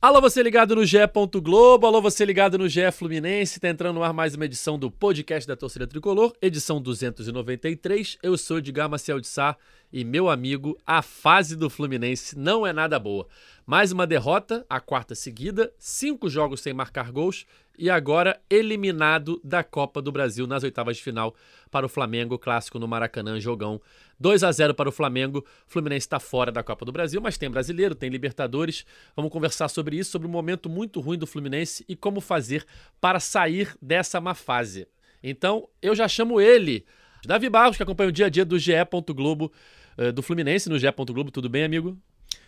[0.00, 0.98] Alô, você ligado no GE.
[1.42, 4.92] Globo, alô, você ligado no GE Fluminense, tá entrando no ar mais uma edição do
[4.92, 8.16] podcast da Torcida Tricolor, edição 293.
[8.22, 9.56] Eu sou Edgar Maciel de Sá
[9.92, 13.26] e meu amigo, a fase do Fluminense não é nada boa.
[13.66, 17.44] Mais uma derrota, a quarta seguida, cinco jogos sem marcar gols
[17.76, 21.34] e agora eliminado da Copa do Brasil nas oitavas de final
[21.72, 23.80] para o Flamengo, clássico no Maracanã, jogão
[24.18, 25.38] 2 a 0 para o Flamengo.
[25.38, 28.84] O Fluminense está fora da Copa do Brasil, mas tem brasileiro, tem Libertadores.
[29.14, 32.66] Vamos conversar sobre isso, sobre o momento muito ruim do Fluminense e como fazer
[33.00, 34.86] para sair dessa má fase.
[35.22, 36.84] Então, eu já chamo ele,
[37.24, 38.72] Davi Barros, que acompanha o dia a dia do GE.
[39.14, 39.52] Globo,
[39.96, 40.86] eh, do Fluminense no GE.
[40.92, 41.30] Globo.
[41.30, 41.98] Tudo bem, amigo?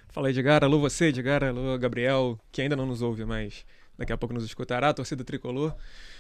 [0.09, 0.65] Fala, Edgar.
[0.65, 1.43] Alô, você, Edgar.
[1.45, 3.65] Alô, Gabriel, que ainda não nos ouve, mas
[3.99, 5.75] daqui a pouco nos escutará, torcida tricolor.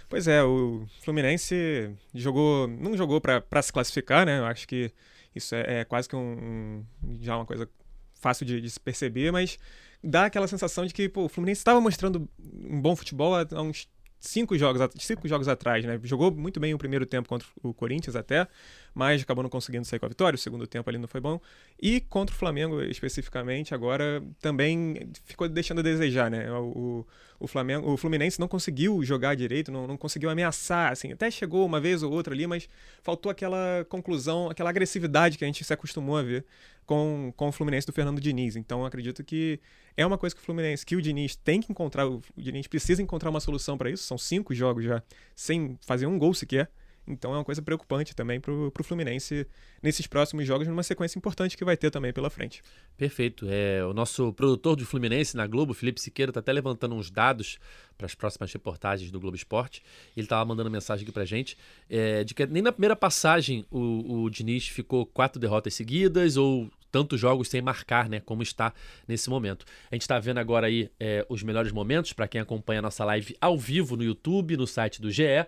[0.09, 4.39] Pois é, o Fluminense jogou, não jogou para se classificar, né?
[4.41, 4.93] Eu acho que
[5.34, 7.69] isso é, é quase que um, um, já uma coisa
[8.14, 9.59] fácil de, de, se perceber, mas
[10.03, 13.62] dá aquela sensação de que pô, o Fluminense estava mostrando um bom futebol há, há
[13.62, 15.98] uns cinco jogos, cinco jogos atrás, né?
[16.05, 18.47] Jogou muito bem o primeiro tempo contra o Corinthians até,
[18.95, 20.35] mas acabou não conseguindo sair com a vitória.
[20.37, 21.41] O segundo tempo ali não foi bom.
[21.81, 26.51] E contra o Flamengo, especificamente, agora também ficou deixando a desejar, né?
[26.53, 27.07] O,
[27.39, 31.13] o, Flamengo, o Fluminense não conseguiu jogar direito, não, não conseguiu ameaçar, assim.
[31.13, 32.69] Até chegou uma vez ou outra ali, mas
[33.03, 36.45] faltou aquela conclusão, aquela agressividade que a gente se acostumou a ver
[36.91, 38.57] com, com o Fluminense do Fernando Diniz.
[38.57, 39.61] Então, acredito que
[39.97, 43.01] é uma coisa que o Fluminense, que o Diniz tem que encontrar, o Diniz precisa
[43.01, 44.03] encontrar uma solução para isso.
[44.03, 45.03] São cinco jogos já
[45.37, 46.69] sem fazer um gol sequer.
[47.06, 49.47] Então é uma coisa preocupante também para o Fluminense
[49.83, 52.62] nesses próximos jogos, numa sequência importante que vai ter também pela frente.
[52.97, 53.47] Perfeito.
[53.48, 57.59] É, o nosso produtor do Fluminense na Globo, Felipe Siqueira, está até levantando uns dados
[57.97, 59.83] para as próximas reportagens do Globo Esporte.
[60.17, 61.56] Ele estava mandando mensagem aqui para gente
[61.89, 66.71] é, de que nem na primeira passagem o, o Diniz ficou quatro derrotas seguidas ou
[66.91, 68.21] tantos jogos sem marcar, né?
[68.21, 68.72] Como está
[69.06, 69.65] nesse momento.
[69.91, 73.05] A gente está vendo agora aí é, os melhores momentos para quem acompanha a nossa
[73.05, 75.47] live ao vivo no YouTube, no site do GE.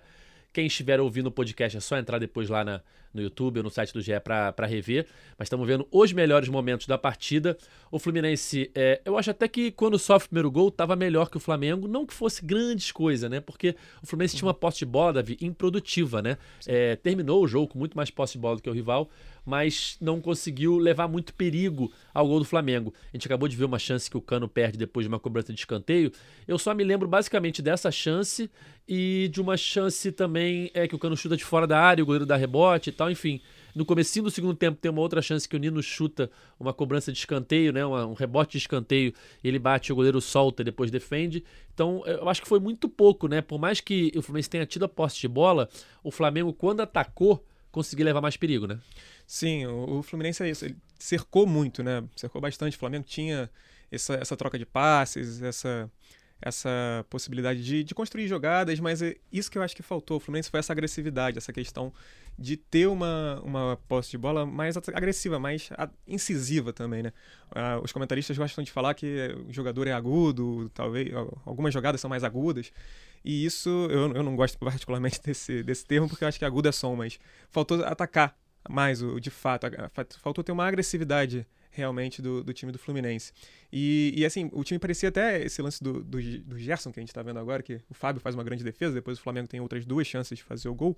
[0.52, 3.70] Quem estiver ouvindo o podcast é só entrar depois lá na, no YouTube ou no
[3.70, 5.06] site do GE para rever.
[5.38, 7.56] Mas estamos vendo os melhores momentos da partida.
[7.90, 11.36] O Fluminense, é, eu acho até que quando sofre o primeiro gol, estava melhor que
[11.36, 11.86] o Flamengo.
[11.86, 13.40] Não que fosse grandes coisas, né?
[13.40, 16.38] Porque o Fluminense tinha uma posse de bola, Davi, improdutiva, né?
[16.66, 19.10] É, terminou o jogo com muito mais posse de bola do que o rival
[19.44, 22.94] mas não conseguiu levar muito perigo ao gol do Flamengo.
[23.12, 25.52] A gente acabou de ver uma chance que o Cano perde depois de uma cobrança
[25.52, 26.12] de escanteio.
[26.46, 28.50] Eu só me lembro basicamente dessa chance
[28.86, 32.06] e de uma chance também é que o Cano chuta de fora da área, o
[32.06, 33.40] goleiro dá rebote e tal, enfim.
[33.74, 36.30] No comecinho do segundo tempo tem uma outra chance que o Nino chuta
[36.60, 37.84] uma cobrança de escanteio, né?
[37.84, 41.42] um rebote de escanteio, ele bate, o goleiro solta depois defende.
[41.72, 43.40] Então, eu acho que foi muito pouco, né?
[43.40, 45.68] Por mais que o Fluminense tenha tido a posse de bola,
[46.04, 48.78] o Flamengo, quando atacou, conseguiu levar mais perigo, né?
[49.26, 50.66] Sim, o, o Fluminense é isso.
[50.66, 52.04] Ele cercou muito, né?
[52.14, 52.76] Cercou bastante.
[52.76, 53.48] O Flamengo tinha
[53.90, 55.90] essa, essa troca de passes, essa,
[56.42, 60.16] essa possibilidade de, de construir jogadas, mas é isso que eu acho que faltou.
[60.16, 61.92] O Fluminense foi essa agressividade, essa questão
[62.36, 65.70] de ter uma, uma posse de bola mais agressiva, mais
[66.06, 67.12] incisiva também, né?
[67.50, 71.10] Uh, os comentaristas gostam de falar que o jogador é agudo, talvez
[71.46, 72.72] algumas jogadas são mais agudas.
[73.24, 76.68] E isso eu, eu não gosto particularmente desse, desse termo, porque eu acho que agudo
[76.68, 77.20] é som, mas
[77.50, 78.36] faltou atacar
[78.68, 79.66] mais o de fato.
[80.18, 83.32] Faltou ter uma agressividade realmente do, do time do Fluminense.
[83.72, 87.02] E, e, assim, o time parecia até esse lance do, do, do Gerson que a
[87.02, 89.60] gente está vendo agora, que o Fábio faz uma grande defesa, depois o Flamengo tem
[89.60, 90.96] outras duas chances de fazer o gol.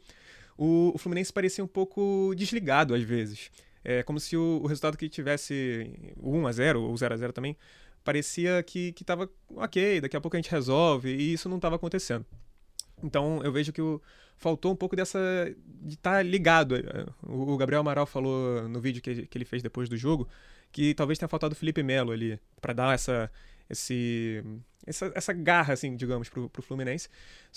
[0.59, 3.51] O, o Fluminense parecia um pouco desligado às vezes.
[3.85, 5.91] É como se o, o resultado que tivesse
[6.21, 7.57] 1 a 0 ou 0 a 0 também
[8.03, 11.77] parecia que, que tava ok, daqui a pouco a gente resolve, e isso não estava
[11.77, 12.25] acontecendo.
[13.03, 14.01] Então eu vejo que o,
[14.37, 15.19] faltou um pouco dessa.
[15.83, 16.75] de estar tá ligado.
[17.23, 20.29] O Gabriel Amaral falou no vídeo que, que ele fez depois do jogo
[20.75, 23.31] que talvez tenha faltado o Felipe Melo ali, para dar essa.
[23.71, 24.45] Esse,
[24.85, 27.09] essa, essa garra, assim, digamos, pro, pro Fluminense.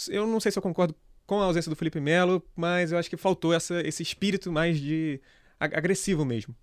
[0.07, 3.09] Eu não sei se eu concordo com a ausência do Felipe Melo, mas eu acho
[3.09, 5.19] que faltou essa, esse espírito mais de
[5.59, 6.55] agressivo mesmo.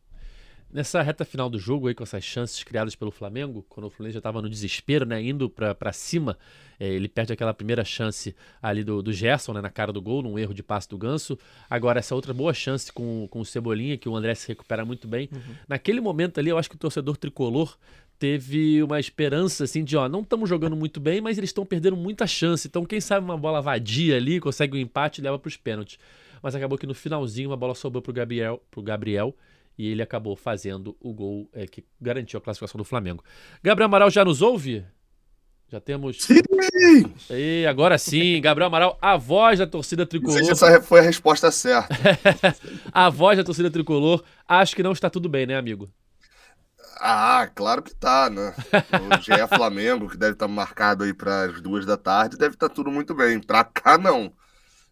[0.75, 4.15] Nessa reta final do jogo aí, com essas chances criadas pelo Flamengo, quando o Fluminense
[4.15, 6.37] já estava no desespero, né, indo para cima,
[6.81, 10.21] é, ele perde aquela primeira chance ali do, do Gerson, né, na cara do gol,
[10.21, 11.39] num erro de passe do Ganso.
[11.71, 15.07] Agora, essa outra boa chance com, com o Cebolinha, que o André se recupera muito
[15.07, 15.29] bem.
[15.33, 15.55] Uhum.
[15.69, 17.79] Naquele momento ali, eu acho que o torcedor tricolor
[18.19, 21.97] teve uma esperança assim de, ó, não estamos jogando muito bem, mas eles estão perdendo
[21.97, 22.67] muita chance.
[22.67, 25.57] Então, quem sabe uma bola vadia ali, consegue o um empate e leva para os
[25.57, 26.01] pênaltis.
[26.43, 29.33] Mas acabou que no finalzinho uma bola sobrou para o Gabriel, pro Gabriel
[29.77, 33.23] e ele acabou fazendo o gol é, que garantiu a classificação do Flamengo.
[33.63, 34.85] Gabriel Amaral já nos ouve?
[35.69, 36.23] Já temos.
[36.23, 36.43] Sim!
[37.31, 40.37] E agora sim, Gabriel Amaral, a voz da torcida tricolor.
[40.37, 41.95] Não sei se essa foi a resposta certa.
[42.93, 44.23] a voz da torcida tricolor.
[44.47, 45.91] Acho que não está tudo bem, né, amigo?
[47.01, 48.55] Ah, claro que tá, né?
[48.73, 52.55] O GE Flamengo, que deve estar tá marcado aí para as duas da tarde, deve
[52.55, 53.41] estar tá tudo muito bem.
[53.41, 54.33] Pra cá, não.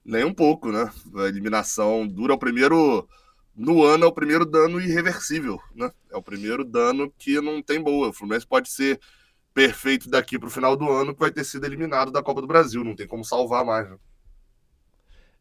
[0.05, 0.91] Nem um pouco, né?
[1.17, 3.09] A eliminação dura o primeiro.
[3.55, 5.91] No ano é o primeiro dano irreversível, né?
[6.11, 8.09] É o primeiro dano que não tem boa.
[8.09, 8.99] O Fluminense pode ser
[9.53, 12.47] perfeito daqui para o final do ano que vai ter sido eliminado da Copa do
[12.47, 12.83] Brasil.
[12.83, 13.91] Não tem como salvar mais.
[13.91, 13.97] Né?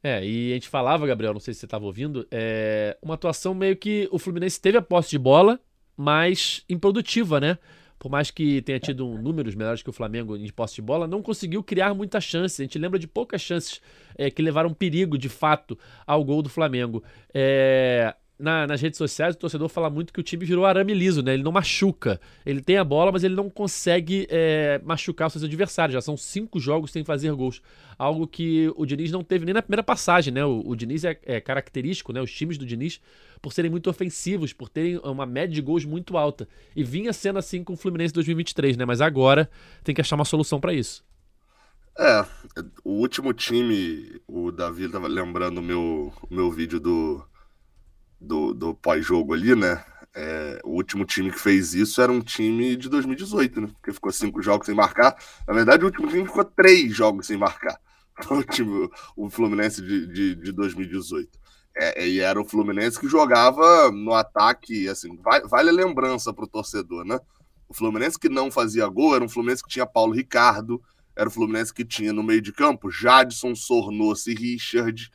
[0.03, 3.53] É, e a gente falava, Gabriel, não sei se você estava ouvindo, é uma atuação
[3.53, 5.59] meio que o Fluminense teve a posse de bola,
[5.95, 7.57] mas improdutiva, né?
[8.01, 11.05] Por mais que tenha tido um, números melhores que o Flamengo em posse de bola,
[11.05, 12.59] não conseguiu criar muitas chances.
[12.59, 13.79] A gente lembra de poucas chances
[14.17, 15.77] é, que levaram perigo, de fato,
[16.07, 17.03] ao gol do Flamengo.
[17.31, 21.21] É, na, nas redes sociais, o torcedor fala muito que o time virou arame liso,
[21.21, 21.33] né?
[21.33, 22.19] Ele não machuca.
[22.45, 25.93] Ele tem a bola, mas ele não consegue é, machucar os seus adversários.
[25.93, 27.61] Já são cinco jogos sem fazer gols.
[27.97, 30.43] Algo que o Diniz não teve nem na primeira passagem, né?
[30.43, 32.19] O, o Diniz é, é, característico, né?
[32.19, 32.99] Os times do Diniz,
[33.41, 36.47] por serem muito ofensivos, por terem uma média de gols muito alta.
[36.75, 38.85] E vinha sendo assim com o Fluminense 2023, né?
[38.85, 39.49] Mas agora
[39.83, 41.03] tem que achar uma solução para isso.
[41.97, 42.25] É,
[42.83, 47.23] o último time, o Davi estava lembrando o meu, o meu vídeo do
[48.21, 49.83] do, do pós-jogo ali, né?
[50.13, 53.69] É, o último time que fez isso era um time de 2018, né?
[53.83, 55.15] Que ficou cinco jogos sem marcar.
[55.47, 57.79] Na verdade, o último time ficou três jogos sem marcar.
[58.29, 61.39] O, time, o Fluminense de, de, de 2018.
[61.75, 65.17] É, e era o Fluminense que jogava no ataque, assim,
[65.49, 67.19] vale, a lembrança para o torcedor, né?
[67.67, 70.79] O Fluminense que não fazia gol era um Fluminense que tinha Paulo Ricardo,
[71.15, 75.09] era o Fluminense que tinha no meio de campo Jadson, Sornoso e Richard,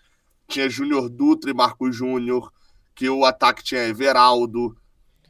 [0.49, 2.51] tinha Júnior Dutra e Marcos Júnior,
[2.97, 4.75] que o ataque tinha Everaldo,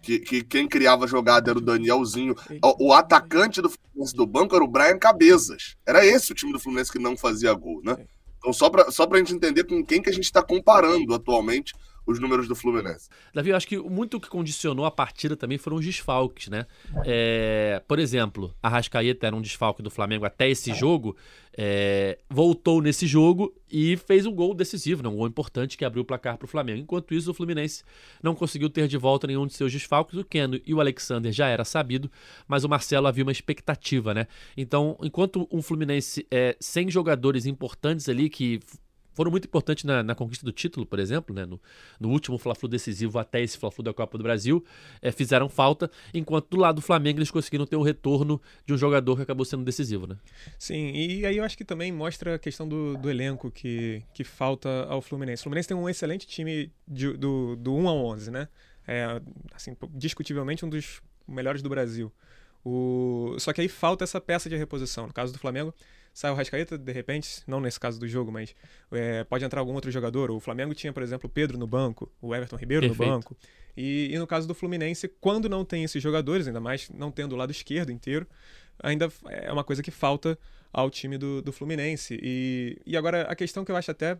[0.00, 2.34] que, que quem criava a jogada era o Danielzinho.
[2.62, 5.76] O, o, atacante do Fluminense do banco era o Brian Cabezas.
[5.84, 7.96] Era esse o time do Fluminense que não fazia gol, né?
[8.38, 11.74] Então, só para só a gente entender com quem que a gente está comparando atualmente
[12.06, 13.08] os números do Fluminense.
[13.34, 16.66] Davi, eu acho que muito que condicionou a partida também foram os desfalques, né?
[17.04, 21.16] É, por exemplo, a Rascaeta era um desfalque do Flamengo até esse jogo,
[21.58, 25.08] é, voltou nesse jogo e fez um gol decisivo, né?
[25.08, 26.80] um gol importante que abriu o placar para o Flamengo.
[26.80, 27.82] Enquanto isso, o Fluminense
[28.22, 30.18] não conseguiu ter de volta nenhum de seus desfalques.
[30.18, 32.10] O Keno e o Alexander já era sabido,
[32.46, 34.26] mas o Marcelo havia uma expectativa, né?
[34.56, 38.60] Então, enquanto um Fluminense é, sem jogadores importantes ali que
[39.16, 41.46] foram muito importantes na, na, conquista do título, por exemplo, né?
[41.46, 41.58] no,
[41.98, 44.62] no último Fla-Flu decisivo até esse Fla-Flu da Copa do Brasil,
[45.00, 48.76] é, fizeram falta, enquanto do lado do Flamengo eles conseguiram ter o retorno de um
[48.76, 50.06] jogador que acabou sendo decisivo.
[50.06, 50.16] Né?
[50.58, 54.22] Sim, e aí eu acho que também mostra a questão do, do elenco que, que
[54.22, 55.40] falta ao Fluminense.
[55.40, 58.48] O Fluminense tem um excelente time de, do, do 1 ao 11, né?
[58.86, 59.20] É,
[59.54, 62.12] assim, discutivelmente um dos melhores do Brasil.
[62.64, 63.36] O...
[63.38, 65.06] Só que aí falta essa peça de reposição.
[65.06, 65.72] No caso do Flamengo,
[66.16, 68.56] sai o Rascaeta, de repente, não nesse caso do jogo, mas
[68.90, 70.30] é, pode entrar algum outro jogador.
[70.30, 73.06] O Flamengo tinha, por exemplo, o Pedro no banco, o Everton Ribeiro Perfeito.
[73.06, 73.36] no banco.
[73.76, 77.34] E, e, no caso do Fluminense, quando não tem esses jogadores, ainda mais não tendo
[77.34, 78.26] o lado esquerdo inteiro,
[78.82, 80.38] ainda é uma coisa que falta
[80.72, 82.18] ao time do, do Fluminense.
[82.22, 84.18] E, e agora a questão que eu acho até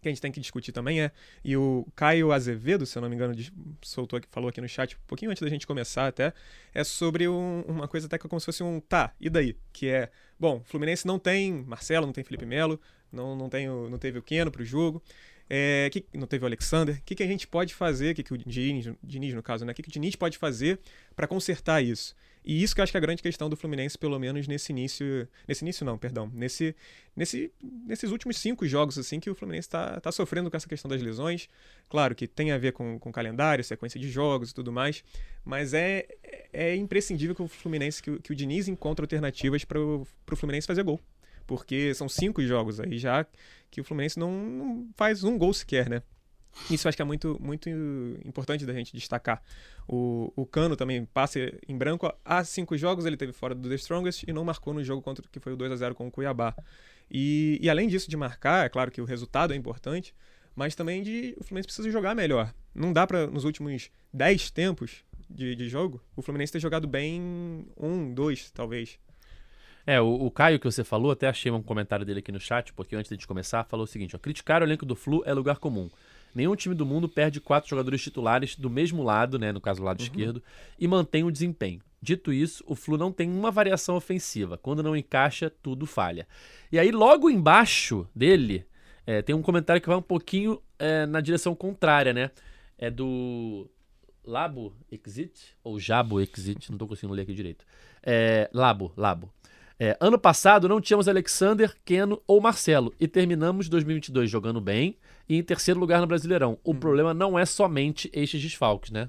[0.00, 1.10] que a gente tem que discutir também é,
[1.44, 3.34] e o Caio Azevedo, se eu não me engano,
[3.82, 6.32] soltou aqui, falou aqui no chat, um pouquinho antes da gente começar até,
[6.74, 9.56] é sobre um, uma coisa até que é como se fosse um tá, e daí?
[9.72, 12.80] Que é, bom, Fluminense não tem Marcelo, não tem Felipe Melo,
[13.12, 15.02] não, não, tem o, não teve o Keno para o jogo,
[15.48, 18.22] é, que, não teve o Alexander, o que, que a gente pode fazer, o que,
[18.22, 20.78] que o Diniz, Diniz, no caso, né, o que, que o Diniz pode fazer
[21.16, 22.14] para consertar isso?
[22.44, 24.72] E isso que eu acho que é a grande questão do Fluminense, pelo menos nesse
[24.72, 25.28] início.
[25.46, 26.30] Nesse início, não, perdão.
[26.32, 26.74] Nesse,
[27.14, 30.88] nesse, nesses últimos cinco jogos, assim, que o Fluminense está tá sofrendo com essa questão
[30.88, 31.48] das lesões.
[31.88, 35.04] Claro que tem a ver com, com calendário, sequência de jogos e tudo mais.
[35.44, 36.06] Mas é,
[36.52, 40.82] é imprescindível que o Fluminense, que, que o Diniz encontre alternativas para o Fluminense fazer
[40.82, 41.00] gol.
[41.46, 43.26] Porque são cinco jogos aí já
[43.70, 46.02] que o Fluminense não, não faz um gol sequer, né?
[46.70, 47.68] Isso acho que é muito, muito
[48.24, 49.42] importante da gente destacar.
[49.88, 51.38] O, o Cano também passa
[51.68, 52.12] em branco.
[52.24, 55.24] Há cinco jogos ele teve fora do The Strongest e não marcou no jogo contra
[55.30, 56.54] que foi o 2 a 0 com o Cuiabá.
[57.10, 60.14] E, e além disso de marcar, é claro que o resultado é importante,
[60.54, 62.52] mas também de o Fluminense precisa jogar melhor.
[62.74, 67.66] Não dá para nos últimos 10 tempos de, de jogo o Fluminense ter jogado bem
[67.76, 68.98] um, dois, talvez.
[69.86, 72.72] É, o, o, Caio que você falou, até achei um comentário dele aqui no chat,
[72.74, 75.58] porque antes de começar, falou o seguinte: ó, criticar o elenco do Flu é lugar
[75.58, 75.88] comum.
[76.34, 79.84] Nenhum time do mundo perde quatro jogadores titulares do mesmo lado, né, no caso do
[79.84, 80.06] lado uhum.
[80.06, 80.42] esquerdo,
[80.78, 81.80] e mantém o desempenho.
[82.02, 84.56] Dito isso, o Flu não tem uma variação ofensiva.
[84.56, 86.26] Quando não encaixa, tudo falha.
[86.72, 88.64] E aí, logo embaixo dele,
[89.06, 92.30] é, tem um comentário que vai um pouquinho é, na direção contrária, né?
[92.78, 93.68] É do
[94.24, 97.66] Labo Exit, ou Jabo Exit, não estou conseguindo ler aqui direito.
[98.02, 99.30] É, Labo, Labo.
[99.82, 105.38] É, ano passado não tínhamos Alexander, Keno ou Marcelo e terminamos 2022 jogando bem e
[105.38, 106.58] em terceiro lugar no Brasileirão.
[106.62, 106.78] O Uhum.
[106.78, 109.08] problema não é somente estes desfalques, né?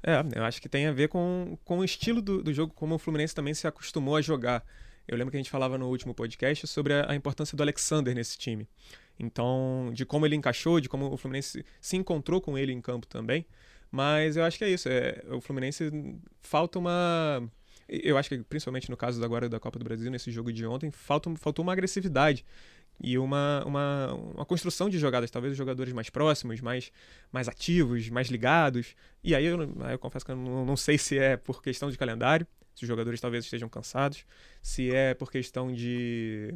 [0.00, 2.94] É, eu acho que tem a ver com, com o estilo do, do jogo, como
[2.94, 4.64] o Fluminense também se acostumou a jogar.
[5.08, 8.14] Eu lembro que a gente falava no último podcast sobre a, a importância do Alexander
[8.14, 8.68] nesse time.
[9.18, 13.06] Então, de como ele encaixou, de como o Fluminense se encontrou com ele em campo
[13.06, 13.44] também.
[13.90, 14.88] Mas eu acho que é isso.
[14.88, 15.90] É, o Fluminense
[16.40, 17.42] falta uma.
[17.88, 20.90] Eu acho que, principalmente no caso agora da Copa do Brasil, nesse jogo de ontem,
[20.90, 22.44] faltou uma agressividade
[23.00, 26.92] e uma, uma, uma construção de jogadas, talvez os jogadores mais próximos, mais,
[27.32, 28.94] mais ativos, mais ligados.
[29.22, 31.98] E aí eu, eu confesso que eu não, não sei se é por questão de
[31.98, 34.24] calendário, se os jogadores talvez estejam cansados,
[34.62, 36.54] se é por questão de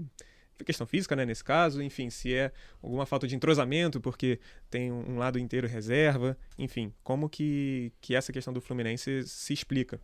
[0.65, 5.17] questão física, né, nesse caso, enfim, se é alguma falta de entrosamento, porque tem um
[5.17, 10.01] lado inteiro reserva, enfim, como que, que essa questão do Fluminense se explica?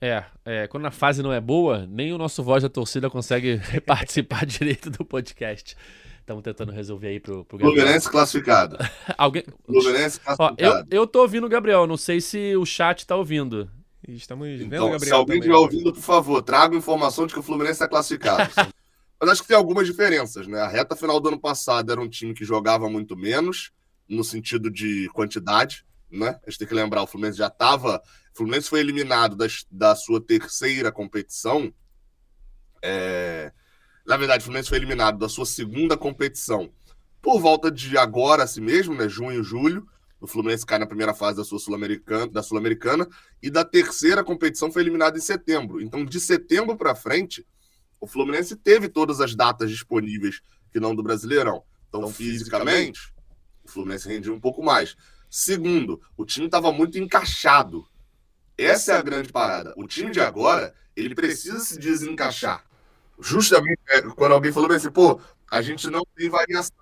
[0.00, 3.60] É, é, quando a fase não é boa, nem o nosso voz da torcida consegue
[3.84, 5.76] participar direito do podcast.
[6.20, 7.76] Estamos tentando resolver aí pro, pro Gabriel.
[7.76, 8.78] Fluminense classificado.
[9.18, 9.44] Alguém...
[9.66, 10.88] Fluminense Ó, classificado.
[10.90, 13.70] eu, eu tô ouvindo o Gabriel, não sei se o chat tá ouvindo.
[14.08, 17.40] Estamos vendo o Então, Gabriel se alguém estiver ouvindo, por favor, traga informação de que
[17.40, 18.50] o Fluminense está classificado.
[19.20, 20.60] Mas acho que tem algumas diferenças, né?
[20.60, 23.70] A reta final do ano passado era um time que jogava muito menos,
[24.08, 26.38] no sentido de quantidade, né?
[26.46, 28.02] A gente tem que lembrar, o Fluminense já estava.
[28.32, 31.72] O Fluminense foi eliminado das, da sua terceira competição.
[32.82, 33.52] É...
[34.06, 36.72] Na verdade, o Fluminense foi eliminado da sua segunda competição
[37.22, 39.08] por volta de agora, assim mesmo, né?
[39.08, 39.86] Junho, julho.
[40.20, 43.08] O Fluminense cai na primeira fase da sua Sul-Americana, da Sul-Americana
[43.42, 45.80] e da terceira competição foi eliminado em setembro.
[45.80, 47.46] Então, de setembro para frente,
[47.98, 51.62] o Fluminense teve todas as datas disponíveis que não do Brasileirão.
[51.88, 53.14] Então, fisicamente,
[53.64, 54.94] o Fluminense rendia um pouco mais.
[55.30, 57.86] Segundo, o time estava muito encaixado.
[58.58, 59.72] Essa é a grande parada.
[59.76, 62.64] O time de agora, ele precisa se desencaixar.
[63.20, 66.76] Justamente é, quando alguém falou assim, pô, a gente não tem variação.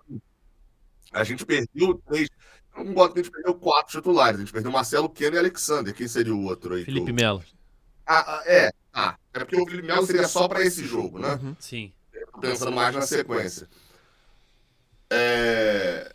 [1.12, 2.28] A gente perdeu três.
[2.76, 4.36] Eu não gosto que a gente perdeu quatro titulares.
[4.36, 5.94] A gente perdeu Marcelo, Keno e Alexander.
[5.94, 6.84] Quem seria o outro aí?
[6.84, 7.44] Felipe Melo.
[8.06, 8.72] Ah, ah, é.
[8.92, 11.38] Ah, é porque o Felipe Melo seria só para esse jogo, né?
[11.42, 11.56] Uhum.
[11.58, 11.92] Sim.
[12.40, 13.68] Pensando mais na sequência.
[15.10, 16.14] É...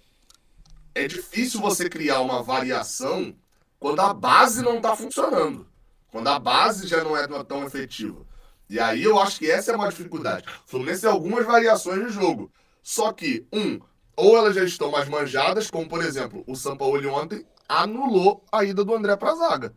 [0.95, 3.35] é difícil você criar uma variação
[3.79, 5.67] quando a base não tá funcionando.
[6.11, 8.25] Quando a base já não é tão efetiva.
[8.69, 10.47] E aí eu acho que essa é uma dificuldade.
[10.65, 12.51] O Fluminense tem algumas variações de jogo.
[12.81, 13.79] Só que, um,
[14.15, 18.83] ou elas já estão mais manjadas, como por exemplo, o Sampaoli ontem anulou a ida
[18.83, 19.75] do André pra zaga.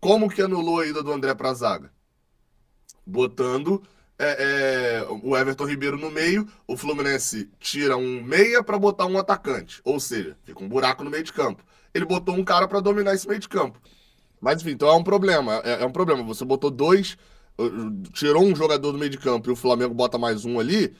[0.00, 1.92] Como que anulou a ida do André pra zaga?
[3.04, 3.82] Botando
[4.18, 9.18] é, é, o Everton Ribeiro no meio, o Fluminense tira um meia para botar um
[9.18, 9.80] atacante.
[9.84, 11.64] Ou seja, fica um buraco no meio de campo.
[11.94, 13.80] Ele botou um cara para dominar esse meio de campo.
[14.40, 15.60] Mas enfim, então é um problema.
[15.64, 16.22] É, é um problema.
[16.24, 17.16] Você botou dois,
[18.12, 20.94] tirou um jogador do meio de campo e o Flamengo bota mais um ali.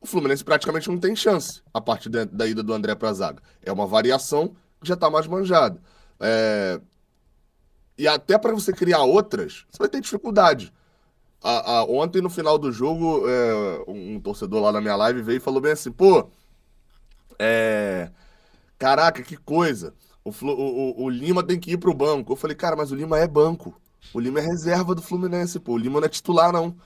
[0.00, 3.12] O Fluminense praticamente não tem chance a partir da, da ida do André para a
[3.12, 3.42] zaga.
[3.62, 5.80] É uma variação que já está mais manjada.
[6.20, 6.80] É,
[7.96, 10.72] E até para você criar outras, você vai ter dificuldade.
[11.44, 15.36] A- a- ontem, no final do jogo, é, um torcedor lá na minha live veio
[15.38, 16.30] e falou bem assim: pô,
[17.38, 18.10] é,
[18.78, 19.94] caraca, que coisa.
[20.24, 22.32] O, o- o- Lima tem que ir pro banco.
[22.32, 23.74] Eu falei, cara, mas o Lima é banco.
[24.14, 25.74] O Lima é reserva do Fluminense, pô.
[25.74, 26.76] O Lima não é titular, não.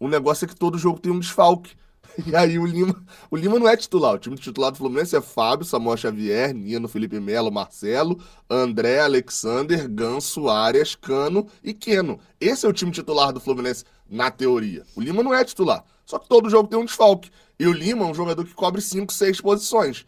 [0.00, 1.74] O negócio é que todo jogo tem um desfalque.
[2.26, 2.94] E aí o Lima,
[3.30, 4.14] o Lima não é titular.
[4.14, 8.18] O time titular do Fluminense é Fábio, Samuel Xavier, Nino, Felipe Melo, Marcelo,
[8.50, 12.18] André, Alexander, Ganso, Arias, Cano e Keno.
[12.40, 14.84] Esse é o time titular do Fluminense na teoria.
[14.94, 15.84] O Lima não é titular.
[16.04, 17.30] Só que todo jogo tem um desfalque.
[17.58, 20.06] E o Lima é um jogador que cobre 5, 6 posições.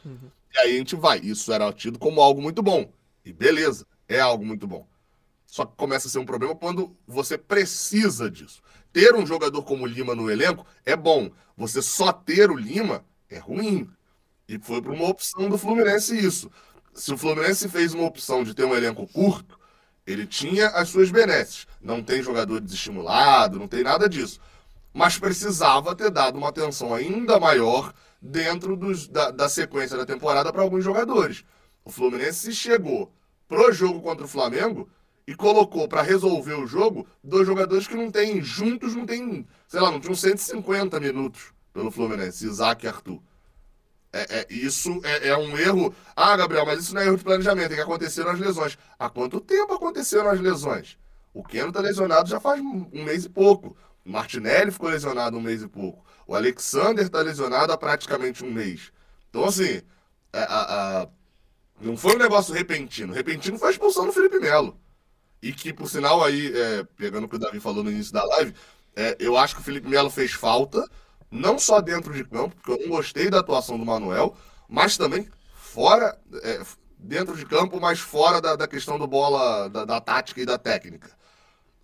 [0.54, 1.18] E aí a gente vai.
[1.18, 2.90] Isso era tido como algo muito bom.
[3.24, 4.86] E beleza, é algo muito bom.
[5.46, 8.60] Só que começa a ser um problema quando você precisa disso.
[8.92, 11.30] Ter um jogador como o Lima no elenco é bom.
[11.56, 13.88] Você só ter o Lima é ruim.
[14.48, 16.50] E foi por uma opção do Fluminense isso.
[16.94, 19.57] Se o Fluminense fez uma opção de ter um elenco curto,
[20.10, 21.66] ele tinha as suas benesses.
[21.80, 24.40] Não tem jogador desestimulado, não tem nada disso.
[24.92, 30.52] Mas precisava ter dado uma atenção ainda maior dentro dos- da, da sequência da temporada
[30.52, 31.44] para alguns jogadores.
[31.84, 33.12] O Fluminense chegou
[33.46, 34.88] pro jogo contra o Flamengo
[35.26, 39.80] e colocou para resolver o jogo dois jogadores que não tem, juntos não tem, sei
[39.80, 43.20] lá, não tinham 150 minutos pelo Fluminense, Isaac e Arthur.
[44.12, 45.94] É, é- isso é, é um erro.
[46.16, 48.78] Ah, Gabriel, mas isso não é erro de planejamento, é que aconteceram as lesões.
[48.98, 50.96] Há quanto tempo aconteceram as lesões?
[51.34, 53.76] O Keno tá lesionado já faz um mês e pouco.
[54.04, 56.04] O Martinelli ficou lesionado um mês e pouco.
[56.26, 58.92] O Alexander tá lesionado há praticamente um mês.
[59.28, 59.82] Então, assim,
[60.32, 61.08] é, a- a-
[61.80, 63.12] não foi um negócio repentino.
[63.12, 64.78] Repentino foi a expulsão do Felipe Melo.
[65.42, 68.24] E que, por sinal, aí, é, pegando o que o Davi falou no início da
[68.24, 68.54] live,
[68.96, 70.84] É, eu acho que o Felipe Melo fez falta,
[71.30, 74.36] não só dentro de campo, porque eu não gostei da atuação do Manuel,
[74.68, 76.62] mas também fora, é,
[76.98, 80.58] dentro de campo, mas fora da, da questão do bola, da, da tática e da
[80.58, 81.10] técnica.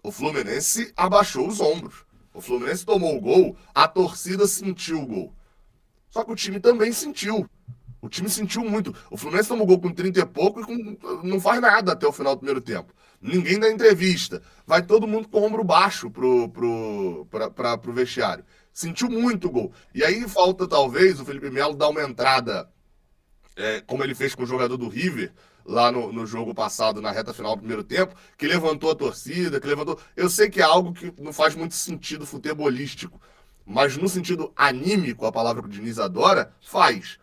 [0.03, 2.05] O Fluminense abaixou os ombros.
[2.33, 5.35] O Fluminense tomou o gol, a torcida sentiu o gol.
[6.11, 7.49] Só que o time também sentiu.
[8.03, 8.95] O time sentiu muito.
[9.11, 12.13] O Fluminense tomou gol com 30 e pouco e com, não faz nada até o
[12.13, 12.93] final do primeiro tempo.
[13.21, 14.43] Ninguém dá entrevista.
[14.67, 18.45] Vai todo mundo com o ombro baixo pro, pro, pra, pra, pro vestiário.
[18.75, 19.73] Sentiu muito o gol.
[19.95, 22.69] E aí falta, talvez, o Felipe Melo dar uma entrada,
[23.57, 25.33] é, como ele fez com o jogador do River,
[25.65, 29.61] lá no, no jogo passado, na reta final do primeiro tempo, que levantou a torcida,
[29.61, 29.99] que levantou.
[30.17, 33.21] Eu sei que é algo que não faz muito sentido futebolístico,
[33.65, 37.19] mas no sentido anímico, a palavra que o Diniz adora, faz.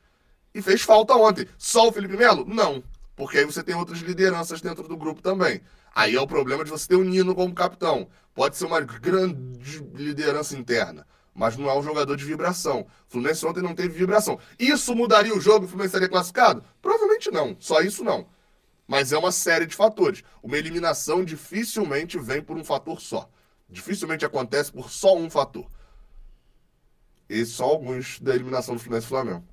[0.55, 1.46] E fez falta ontem.
[1.58, 2.46] Só o Felipe Melo?
[2.46, 2.81] Não.
[3.13, 5.62] Porque aí você tem outras lideranças dentro do grupo também.
[5.93, 8.08] Aí é o problema de você ter o Nino como capitão.
[8.34, 12.81] Pode ser uma grande liderança interna, mas não é um jogador de vibração.
[12.81, 14.39] O Fluminense ontem não teve vibração.
[14.59, 15.65] Isso mudaria o jogo?
[15.65, 16.63] O Fluminense seria classificado?
[16.81, 17.55] Provavelmente não.
[17.59, 18.27] Só isso não.
[18.88, 20.23] Mas é uma série de fatores.
[20.43, 23.29] Uma eliminação dificilmente vem por um fator só.
[23.69, 25.65] Dificilmente acontece por só um fator.
[27.29, 29.45] Esses são alguns da eliminação do Fluminense e Flamengo.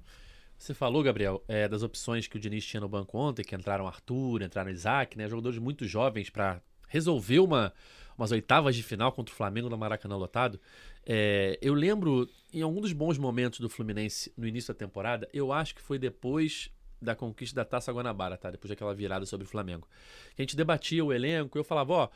[0.58, 3.87] Você falou, Gabriel, é, das opções que o Diniz tinha no banco ontem, que entraram
[3.87, 5.28] Arthur, entraram Isaac, né?
[5.28, 7.73] Jogadores muito jovens para resolver uma,
[8.18, 10.58] umas oitavas de final contra o Flamengo no Maracanã lotado.
[11.07, 15.52] É, eu lembro, em algum dos bons momentos do Fluminense no início da temporada, eu
[15.52, 18.50] acho que foi depois da conquista da Taça Guanabara, tá?
[18.50, 19.87] Depois daquela virada sobre o Flamengo.
[20.35, 22.09] Que a gente debatia o elenco, eu falava, ó,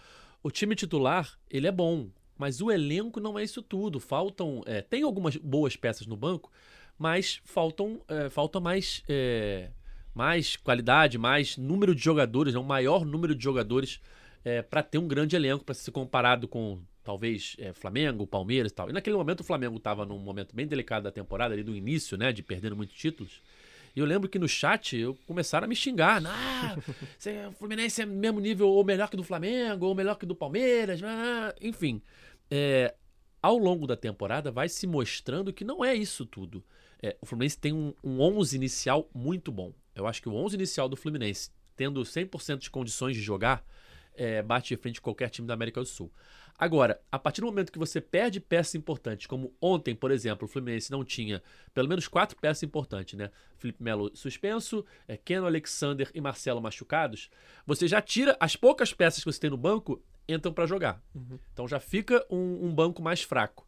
[0.43, 4.01] o time titular, ele é bom, mas o elenco não é isso tudo.
[4.01, 6.51] Faltam, é, tem algumas boas peças no banco,
[6.99, 9.71] mas faltam, é, falta mais, é,
[10.15, 14.01] mais qualidade, mais número de jogadores, né, um maior número de jogadores
[14.45, 18.75] é, para ter um grande elenco, para ser comparado com talvez é, Flamengo, Palmeiras e
[18.75, 18.91] tal.
[18.91, 22.17] E naquele momento o Flamengo estava num momento bem delicado da temporada, ali do início,
[22.17, 23.43] né, de perdendo muitos títulos.
[23.95, 26.23] E eu lembro que no chat eu começaram a me xingar.
[26.25, 26.77] Ah,
[27.49, 31.03] o Fluminense é mesmo nível ou melhor que do Flamengo, ou melhor que do Palmeiras.
[31.03, 32.01] Ah, enfim,
[32.51, 32.95] é,
[33.43, 36.65] ao longo da temporada vai se mostrando que não é isso tudo.
[37.03, 39.75] É, o Fluminense tem um, um 11 inicial muito bom.
[39.95, 43.63] Eu acho que o 11 inicial do Fluminense, tendo 100% de condições de jogar,
[44.15, 46.11] é, bate de frente qualquer time da América do Sul.
[46.59, 50.49] Agora, a partir do momento que você perde peças importantes, como ontem, por exemplo, o
[50.49, 51.43] Fluminense não tinha
[51.75, 53.31] pelo menos quatro peças importantes, né?
[53.59, 57.31] Felipe Melo suspenso, é, Keno, Alexander e Marcelo machucados,
[57.67, 61.03] você já tira as poucas peças que você tem no banco, entram para jogar.
[61.15, 61.39] Uhum.
[61.53, 63.67] Então já fica um, um banco mais fraco.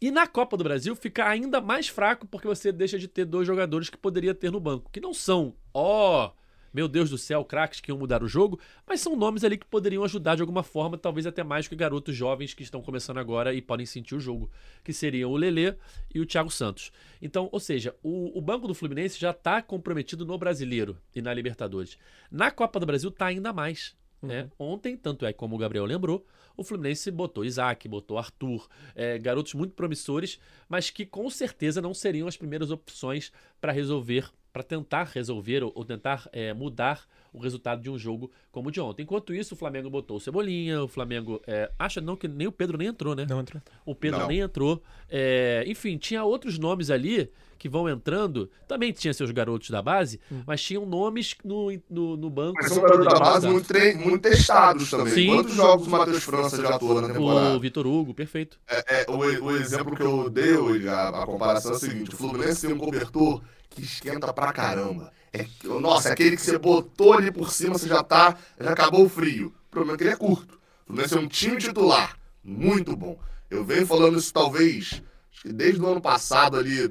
[0.00, 3.46] E na Copa do Brasil fica ainda mais fraco porque você deixa de ter dois
[3.46, 6.41] jogadores que poderia ter no banco, que não são, ó, oh,
[6.72, 9.66] meu Deus do céu, craques que iam mudar o jogo, mas são nomes ali que
[9.66, 13.52] poderiam ajudar de alguma forma, talvez até mais que garotos jovens que estão começando agora
[13.52, 14.50] e podem sentir o jogo,
[14.82, 15.74] que seriam o Lelê
[16.14, 16.92] e o Thiago Santos.
[17.20, 21.32] Então, ou seja, o, o banco do Fluminense já está comprometido no Brasileiro e na
[21.34, 21.98] Libertadores.
[22.30, 23.94] Na Copa do Brasil está ainda mais.
[24.22, 24.48] Né?
[24.58, 24.74] Uhum.
[24.74, 26.24] Ontem, tanto é como o Gabriel lembrou,
[26.56, 31.92] o Fluminense botou Isaac, botou Arthur, é, garotos muito promissores, mas que com certeza não
[31.92, 37.38] seriam as primeiras opções para resolver, para tentar resolver ou, ou tentar é, mudar o
[37.38, 39.02] resultado de um jogo como o de ontem.
[39.02, 41.40] Enquanto isso, o Flamengo botou o Cebolinha, o Flamengo.
[41.46, 43.26] É, acha não que nem o Pedro nem entrou, né?
[43.28, 43.62] Não entrou.
[43.86, 44.28] O Pedro não.
[44.28, 44.82] nem entrou.
[45.08, 48.50] É, enfim, tinha outros nomes ali que vão entrando.
[48.66, 50.42] Também tinha seus garotos da base, hum.
[50.44, 52.58] mas tinham nomes no, no, no banco.
[52.60, 53.94] Mas são garotos da base muito, tre...
[53.94, 55.14] muito testados também.
[55.14, 55.28] Sim.
[55.28, 57.56] Quantos jogos o Matheus França já atuou na temporada?
[57.56, 58.58] O Vitor Hugo, perfeito.
[58.68, 62.16] É, é o, o, exemplo que eu dei, a, a comparação é o seguinte: o
[62.16, 63.40] Fluminense tem um cobertor
[63.74, 65.12] que esquenta pra caramba.
[65.32, 69.04] É, nossa, é aquele que você botou ali por cima, você já tá, já acabou
[69.04, 69.54] o frio.
[69.68, 70.60] O problema é que ele é curto.
[70.82, 73.18] O Fluminense é um time titular, muito bom.
[73.50, 75.02] Eu venho falando isso talvez
[75.44, 76.88] desde o ano passado ali,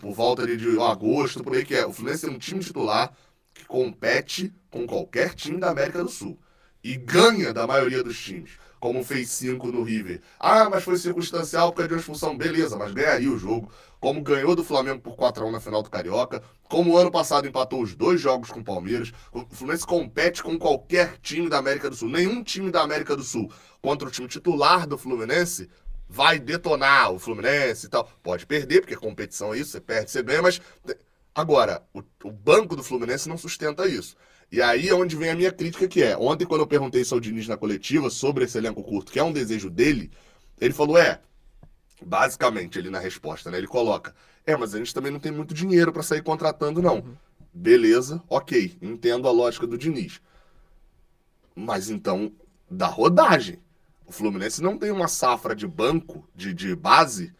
[0.00, 1.84] por volta ali de agosto, por aí que é.
[1.84, 3.12] O Fluminense é um time titular
[3.52, 6.38] que compete com qualquer time da América do Sul.
[6.82, 10.20] E ganha da maioria dos times como fez 5 no River.
[10.40, 12.36] Ah, mas foi circunstancial porque de uma expulsão.
[12.36, 13.70] Beleza, mas ganharia o jogo.
[14.00, 16.42] Como ganhou do Flamengo por 4x1 na final do Carioca.
[16.64, 19.12] Como ano passado empatou os dois jogos com o Palmeiras.
[19.32, 22.08] O Fluminense compete com qualquer time da América do Sul.
[22.08, 25.70] Nenhum time da América do Sul contra o time titular do Fluminense
[26.08, 28.10] vai detonar o Fluminense e tal.
[28.20, 30.60] Pode perder, porque competição é isso, você perde, você ganha, mas.
[31.32, 34.16] Agora, o, o banco do Fluminense não sustenta isso.
[34.52, 37.14] E aí é onde vem a minha crítica, que é, ontem quando eu perguntei isso
[37.14, 40.10] ao Diniz na coletiva sobre esse elenco curto, que é um desejo dele,
[40.60, 41.22] ele falou, é,
[42.04, 45.54] basicamente, ele na resposta, né, ele coloca, é, mas a gente também não tem muito
[45.54, 46.96] dinheiro para sair contratando, não.
[46.96, 47.16] Uhum.
[47.50, 50.20] Beleza, ok, entendo a lógica do Diniz.
[51.54, 52.30] Mas então,
[52.70, 53.58] da rodagem.
[54.06, 57.32] O Fluminense não tem uma safra de banco, de, de base,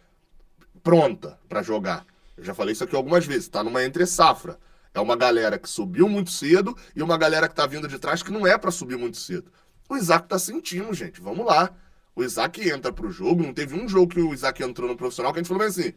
[0.83, 2.07] pronta para jogar.
[2.38, 4.59] Eu já falei isso aqui algumas vezes, tá numa entre safra.
[4.94, 8.22] É uma galera que subiu muito cedo e uma galera que tá vindo de trás
[8.22, 9.50] que não é para subir muito cedo.
[9.88, 11.20] O Isaac tá sentindo, gente.
[11.20, 11.70] Vamos lá.
[12.14, 13.42] O Isaac entra pro jogo.
[13.42, 15.92] Não teve um jogo que o Isaac entrou no profissional que a gente falou assim.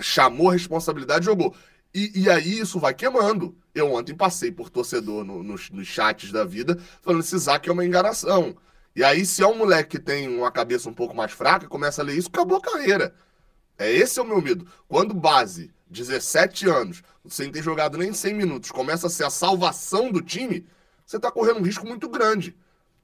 [0.00, 1.54] Chamou a responsabilidade jogou.
[1.94, 3.56] E, e, aí isso vai queimando.
[3.74, 7.72] Eu ontem passei por torcedor no, nos, nos chats da vida falando esse Isaac é
[7.72, 8.56] uma enganação.
[8.94, 12.02] E aí, se é um moleque que tem uma cabeça um pouco mais fraca começa
[12.02, 13.14] a ler isso, acabou a carreira.
[13.78, 14.66] É esse é o meu medo.
[14.88, 20.10] Quando base, 17 anos, sem ter jogado nem 100 minutos, começa a ser a salvação
[20.10, 20.66] do time,
[21.06, 22.56] você está correndo um risco muito grande.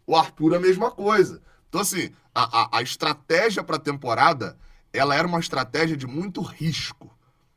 [0.07, 1.43] O Arthur a mesma coisa.
[1.69, 4.59] Então, assim, a, a, a estratégia para a temporada,
[4.93, 7.11] ela era uma estratégia de muito risco.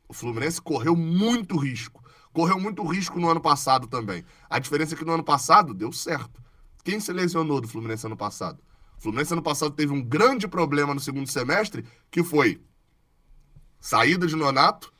[0.08, 2.02] O Fluminense correu muito risco.
[2.32, 4.24] Correu muito risco no ano passado também.
[4.48, 6.42] A diferença é que no ano passado deu certo.
[6.82, 8.62] Quem se lesionou do Fluminense ano passado?
[8.96, 12.60] O Fluminense ano passado teve um grande problema no segundo semestre, que foi
[13.78, 14.92] saída de Nonato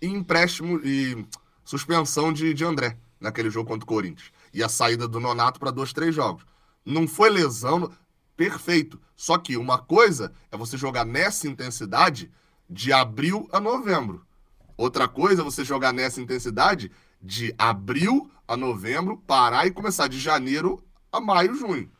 [0.00, 1.26] e empréstimo e
[1.64, 4.32] suspensão de, de André naquele jogo contra o Corinthians.
[4.52, 6.44] E a saída do Nonato para dois, três jogos.
[6.84, 7.90] Não foi lesão,
[8.36, 8.98] perfeito.
[9.14, 12.30] Só que uma coisa é você jogar nessa intensidade
[12.68, 14.24] de abril a novembro.
[14.76, 20.18] Outra coisa é você jogar nessa intensidade de abril a novembro, parar e começar de
[20.18, 20.82] janeiro
[21.12, 21.90] a maio, junho.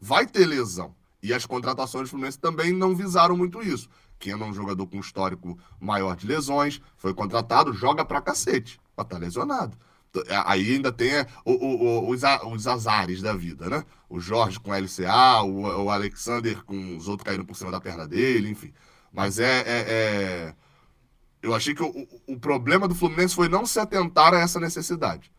[0.00, 0.94] Vai ter lesão.
[1.22, 3.88] E as contratações do Fluminense também não visaram muito isso.
[4.24, 9.06] Keno é um jogador com histórico maior de lesões, foi contratado, joga pra cacete, mas
[9.06, 9.76] tá lesionado.
[10.28, 13.84] É, aí ainda tem é, o, o, o, os, os azares da vida, né?
[14.08, 18.48] O Jorge com LCA, o, Alexander com os outros caindo por cima da perna dele,
[18.48, 18.72] enfim.
[19.12, 19.60] Mas é.
[19.60, 20.54] é, é...
[21.42, 25.30] Eu achei que o, o problema do Fluminense foi não se atentar a essa necessidade.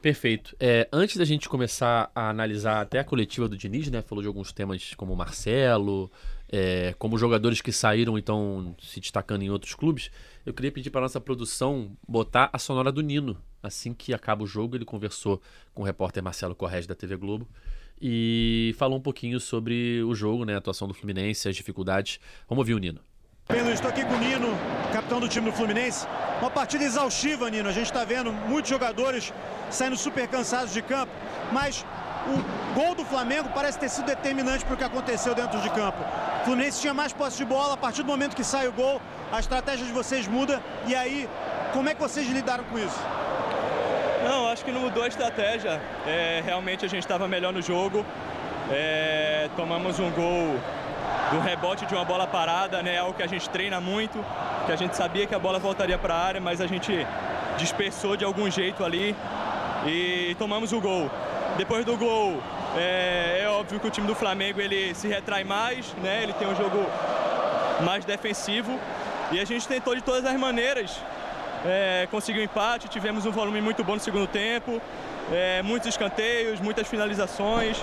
[0.00, 0.56] Perfeito.
[0.60, 4.00] É, antes da gente começar a analisar até a coletiva do Diniz, né?
[4.00, 6.10] Falou de alguns temas como o Marcelo,
[6.48, 10.10] é, como jogadores que saíram e estão se destacando em outros clubes,
[10.44, 13.36] eu queria pedir para nossa produção botar a sonora do Nino.
[13.62, 15.40] Assim que acaba o jogo, ele conversou
[15.72, 17.48] com o repórter Marcelo Correge da TV Globo
[18.00, 22.20] e falou um pouquinho sobre o jogo, né, a atuação do Fluminense, as dificuldades.
[22.48, 23.00] Vamos ouvir o Nino.
[23.46, 24.48] Pedro, estou aqui com o Nino,
[24.92, 26.06] capitão do time do Fluminense.
[26.40, 27.68] Uma partida exaustiva, Nino.
[27.68, 29.32] A gente está vendo muitos jogadores
[29.70, 31.12] saindo super cansados de campo,
[31.52, 31.84] mas
[32.26, 35.98] o gol do Flamengo parece ter sido determinante para o que aconteceu dentro de campo.
[36.40, 39.00] O Fluminense tinha mais posse de bola, a partir do momento que sai o gol,
[39.32, 40.62] a estratégia de vocês muda.
[40.86, 41.28] E aí,
[41.72, 42.98] como é que vocês lidaram com isso?
[44.24, 45.80] Não, acho que não mudou a estratégia.
[46.06, 48.04] É, realmente a gente estava melhor no jogo.
[48.70, 50.58] É, tomamos um gol
[51.30, 52.98] do rebote de uma bola parada, né?
[52.98, 54.24] Algo que a gente treina muito,
[54.64, 57.06] que a gente sabia que a bola voltaria para a área, mas a gente
[57.58, 59.14] dispersou de algum jeito ali
[59.86, 61.10] e tomamos o gol.
[61.56, 62.42] Depois do gol,
[62.76, 66.24] é, é, óbvio que o time do Flamengo ele se retrai mais, né?
[66.24, 66.84] Ele tem um jogo
[67.84, 68.76] mais defensivo
[69.30, 70.98] e a gente tentou de todas as maneiras
[71.64, 72.88] é, conseguir um empate.
[72.88, 74.82] Tivemos um volume muito bom no segundo tempo,
[75.32, 77.80] é, muitos escanteios, muitas finalizações,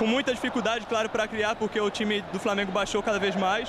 [0.00, 3.68] com muita dificuldade, claro, para criar, porque o time do Flamengo baixou cada vez mais.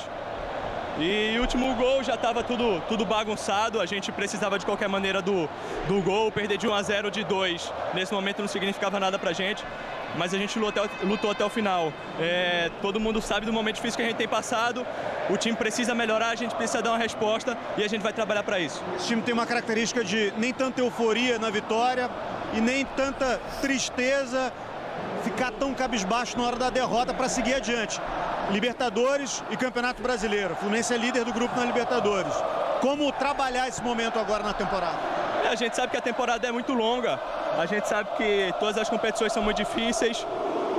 [1.02, 5.22] E o último gol já estava tudo, tudo bagunçado, a gente precisava de qualquer maneira
[5.22, 5.48] do,
[5.88, 9.32] do gol, perder de 1 a 0 de 2 nesse momento não significava nada pra
[9.32, 9.64] gente,
[10.18, 11.94] mas a gente lutou até, lutou até o final.
[12.20, 14.86] É, todo mundo sabe do momento difícil que a gente tem passado,
[15.30, 18.44] o time precisa melhorar, a gente precisa dar uma resposta e a gente vai trabalhar
[18.44, 18.84] para isso.
[18.98, 22.10] Esse time tem uma característica de nem tanta euforia na vitória
[22.54, 24.52] e nem tanta tristeza,
[25.24, 28.02] ficar tão cabisbaixo na hora da derrota para seguir adiante.
[28.52, 30.54] Libertadores e Campeonato Brasileiro.
[30.54, 32.34] O Fluminense é líder do grupo na Libertadores.
[32.82, 34.98] Como trabalhar esse momento agora na temporada?
[35.44, 37.20] É, a gente sabe que a temporada é muito longa.
[37.58, 40.26] A gente sabe que todas as competições são muito difíceis.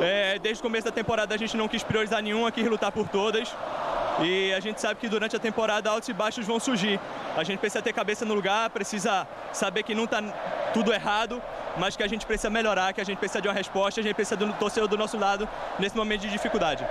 [0.01, 3.07] É, desde o começo da temporada a gente não quis priorizar nenhuma, quis lutar por
[3.09, 3.55] todas.
[4.21, 6.99] E a gente sabe que durante a temporada altos e baixos vão surgir.
[7.37, 10.21] A gente precisa ter cabeça no lugar, precisa saber que não está
[10.75, 11.41] tudo errado,
[11.77, 14.15] mas que a gente precisa melhorar, que a gente precisa de uma resposta, a gente
[14.15, 16.85] precisa do torcedor do nosso lado nesse momento de dificuldade.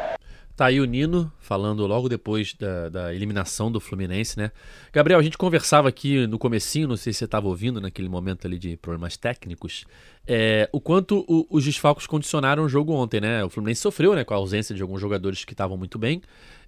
[0.60, 4.52] Tá aí o Nino falando logo depois da, da, eliminação do Fluminense, né?
[4.92, 8.46] Gabriel, a gente conversava aqui no comecinho, não sei se você estava ouvindo naquele momento
[8.46, 9.86] ali de problemas técnicos,
[10.28, 13.42] é, o quanto o, os desfalcos condicionaram o jogo ontem, né?
[13.42, 16.22] O Fluminense sofreu né, com a ausência de alguns jogadores que estavam muito bem,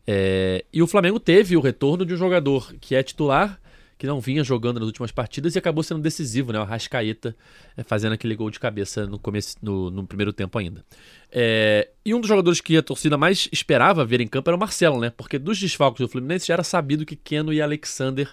[0.08, 3.60] é, e o Flamengo teve o retorno de um jogador que é titular,
[4.02, 6.60] que não vinha jogando nas últimas partidas e acabou sendo decisivo, né?
[6.60, 7.36] O Rascaeta
[7.78, 10.84] é, fazendo aquele gol de cabeça no, começo, no, no primeiro tempo ainda.
[11.32, 14.60] É, e um dos jogadores que a torcida mais esperava ver em campo era o
[14.60, 15.12] Marcelo, né?
[15.12, 18.28] Porque dos desfalques do Fluminense já era sabido que Keno e Alexander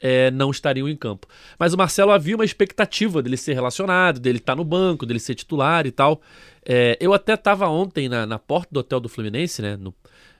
[0.00, 1.26] é, não estariam em campo.
[1.58, 5.34] Mas o Marcelo havia uma expectativa dele ser relacionado, dele estar no banco, dele ser
[5.34, 6.22] titular e tal.
[6.64, 9.76] É, eu até estava ontem na, na, porta do hotel do Fluminense, né?
[9.76, 9.92] No,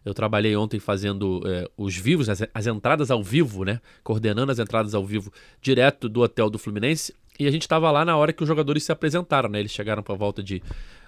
[0.04, 3.80] eu trabalhei ontem fazendo é, os vivos, as, as, entradas ao vivo, né?
[4.02, 7.14] Coordenando as entradas ao vivo direto do hotel do Fluminense.
[7.38, 9.60] E a gente estava lá na hora que os jogadores se apresentaram, né?
[9.60, 10.62] Eles chegaram por volta de.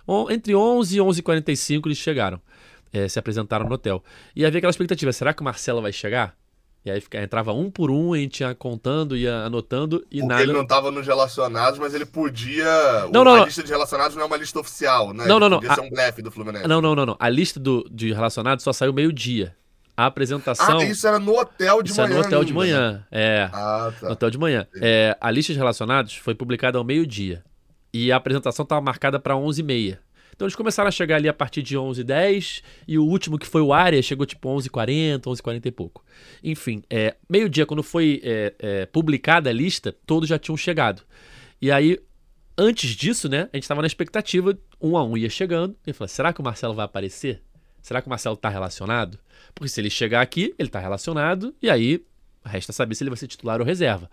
[0.07, 2.40] On, entre 11 e 11h45 eles chegaram.
[2.92, 4.03] É, se apresentaram no hotel.
[4.35, 6.37] E havia aquela expectativa: será que o Marcelo vai chegar?
[6.84, 10.42] E aí entrava um por um, a gente ia contando, ia anotando e Porque nada.
[10.42, 12.64] ele não estava nos relacionados, mas ele podia.
[13.12, 13.44] Não, não, a não.
[13.44, 15.26] lista de relacionados não é uma lista oficial, né?
[15.26, 15.56] Não, Ele não, não.
[15.58, 16.66] Podia A- ser um blefe do Fluminense.
[16.66, 17.16] Não, não, não, não.
[17.20, 19.54] A lista do, de relacionados só saiu meio-dia.
[19.94, 20.78] A apresentação.
[20.78, 22.14] Ah, isso era no hotel de isso manhã.
[22.14, 22.92] no hotel de ainda, manhã.
[22.92, 23.04] né?
[23.10, 23.50] É.
[23.52, 24.12] Ah, No tá.
[24.12, 24.66] hotel de manhã.
[24.76, 27.44] É, a lista de relacionados foi publicada ao meio-dia.
[27.92, 29.98] E a apresentação estava marcada para 11h30.
[30.40, 33.61] Então eles começaram a chegar ali a partir de 11h10 e o último que foi
[33.61, 36.03] o área chegou tipo 11h40, 11h40 e pouco.
[36.42, 41.03] Enfim, é, meio-dia, quando foi é, é, publicada a lista, todos já tinham chegado.
[41.61, 41.98] E aí,
[42.57, 46.09] antes disso, né, a gente estava na expectativa, um a um ia chegando, e falou:
[46.09, 47.42] será que o Marcelo vai aparecer?
[47.83, 49.18] Será que o Marcelo está relacionado?
[49.55, 52.03] Porque se ele chegar aqui, ele está relacionado, e aí
[52.44, 54.11] resta saber se ele vai ser titular ou reserva.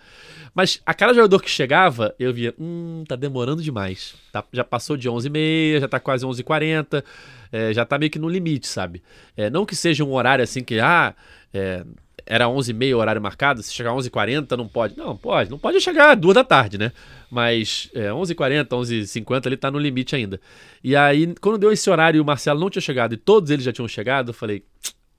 [0.53, 4.15] Mas a cada jogador que chegava, eu via, hum, tá demorando demais.
[4.31, 7.03] Tá- já passou de 11h30, já tá quase 11h40,
[7.51, 9.01] é, já tá meio que no limite, sabe?
[9.35, 11.15] É, não que seja um horário assim que, ah,
[11.53, 11.85] é,
[12.25, 14.97] era 11h30 o horário marcado, se chegar 11h40 não pode.
[14.97, 15.49] Não, pode.
[15.49, 16.91] Não pode chegar duas da tarde, né?
[17.31, 20.39] Mas é, 11h40, 11h50 ele tá no limite ainda.
[20.83, 23.63] E aí, quando deu esse horário e o Marcelo não tinha chegado e todos eles
[23.63, 24.65] já tinham chegado, eu falei,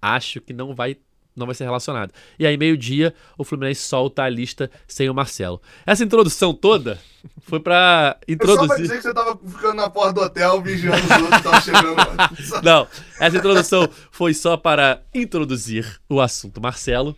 [0.02, 0.96] acho que não vai
[1.38, 2.12] não vai ser relacionado.
[2.38, 5.60] E aí, meio-dia, o Fluminense solta a lista sem o Marcelo.
[5.86, 6.98] Essa introdução toda
[7.42, 8.82] foi pra Foi Só pra introduzir.
[8.82, 11.96] dizer que você tava ficando na porta do hotel, vigiando os outros que estavam chegando.
[12.62, 12.86] Não,
[13.20, 17.16] essa introdução foi só para introduzir o assunto Marcelo.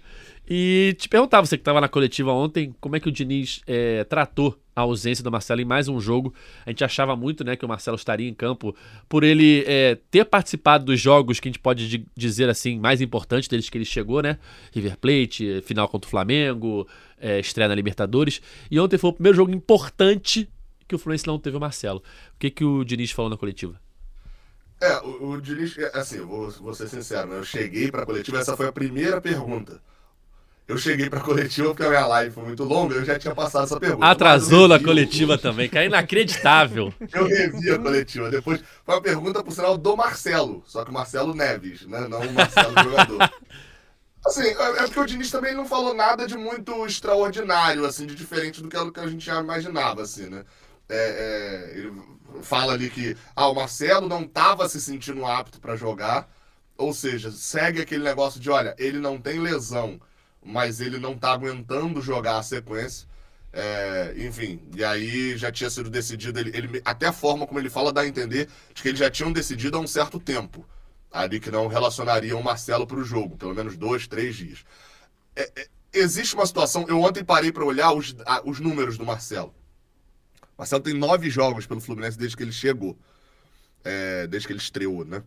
[0.48, 4.02] E te perguntar, você que estava na coletiva ontem, como é que o Diniz eh,
[4.04, 6.34] tratou a ausência do Marcelo em mais um jogo?
[6.66, 8.74] A gente achava muito né, que o Marcelo estaria em campo
[9.08, 13.00] por ele eh, ter participado dos jogos que a gente pode di- dizer assim, mais
[13.00, 14.38] importantes desde que ele chegou, né?
[14.72, 16.86] River Plate, final contra o Flamengo,
[17.20, 18.40] eh, estreia na Libertadores.
[18.70, 20.48] E ontem foi o primeiro jogo importante
[20.88, 22.02] que o Fluminense não teve o Marcelo.
[22.34, 23.80] O que, que o Diniz falou na coletiva?
[24.82, 27.38] É, o, o Diniz, é, assim, vou, vou ser sincero, né?
[27.38, 29.80] Eu cheguei pra coletiva, essa foi a primeira pergunta.
[30.70, 33.64] Eu cheguei pra coletiva porque a minha live foi muito longa, eu já tinha passado
[33.64, 34.06] essa pergunta.
[34.06, 36.94] Atrasou na coletiva também, que é inacreditável.
[37.12, 38.30] Eu revi a coletiva.
[38.30, 40.62] Depois foi uma pergunta, por sinal, do Marcelo.
[40.66, 42.06] Só que o Marcelo Neves, né?
[42.06, 43.30] Não o Marcelo jogador.
[44.24, 48.14] Assim, é é porque o Diniz também não falou nada de muito extraordinário, assim, de
[48.14, 50.44] diferente do que a- que a gente já imaginava, assim, né?
[50.88, 51.92] É, é, ele
[52.42, 56.28] fala ali que ah, o Marcelo não estava se sentindo apto para jogar,
[56.76, 60.00] ou seja, segue aquele negócio de, olha, ele não tem lesão,
[60.44, 63.08] mas ele não tá aguentando jogar a sequência.
[63.52, 67.68] É, enfim, e aí já tinha sido decidido, ele, ele- até a forma como ele
[67.68, 70.64] fala dá a entender de que eles já tinham decidido há um certo tempo
[71.10, 74.64] ali que não relacionariam o Marcelo para o jogo, pelo menos dois, três dias.
[75.34, 79.04] É, é, existe uma situação, eu ontem parei para olhar os, a- os números do
[79.04, 79.52] Marcelo.
[80.42, 82.96] O Marcelo tem nove jogos pelo Fluminense desde que ele chegou,
[83.84, 85.22] é, desde que ele estreou, né?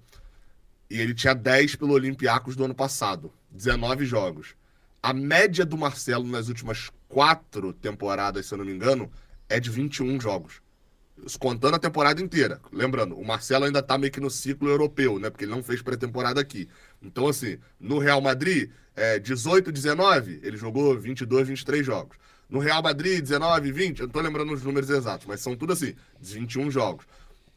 [0.90, 4.56] E ele tinha 10 pelo Olympiacos do ano passado, 19 jogos.
[5.04, 9.12] A média do Marcelo nas últimas quatro temporadas, se eu não me engano,
[9.50, 10.62] é de 21 jogos.
[11.38, 12.62] Contando a temporada inteira.
[12.72, 15.30] Lembrando, o Marcelo ainda tá meio que no ciclo europeu, né?
[15.30, 16.70] Porque ele não fez pré-temporada aqui.
[17.02, 22.16] Então, assim, no Real Madrid, é, 18, 19, ele jogou 22, 23 jogos.
[22.50, 25.74] No Real Madrid, 19, 20, eu não tô lembrando os números exatos, mas são tudo
[25.74, 27.06] assim, 21 jogos.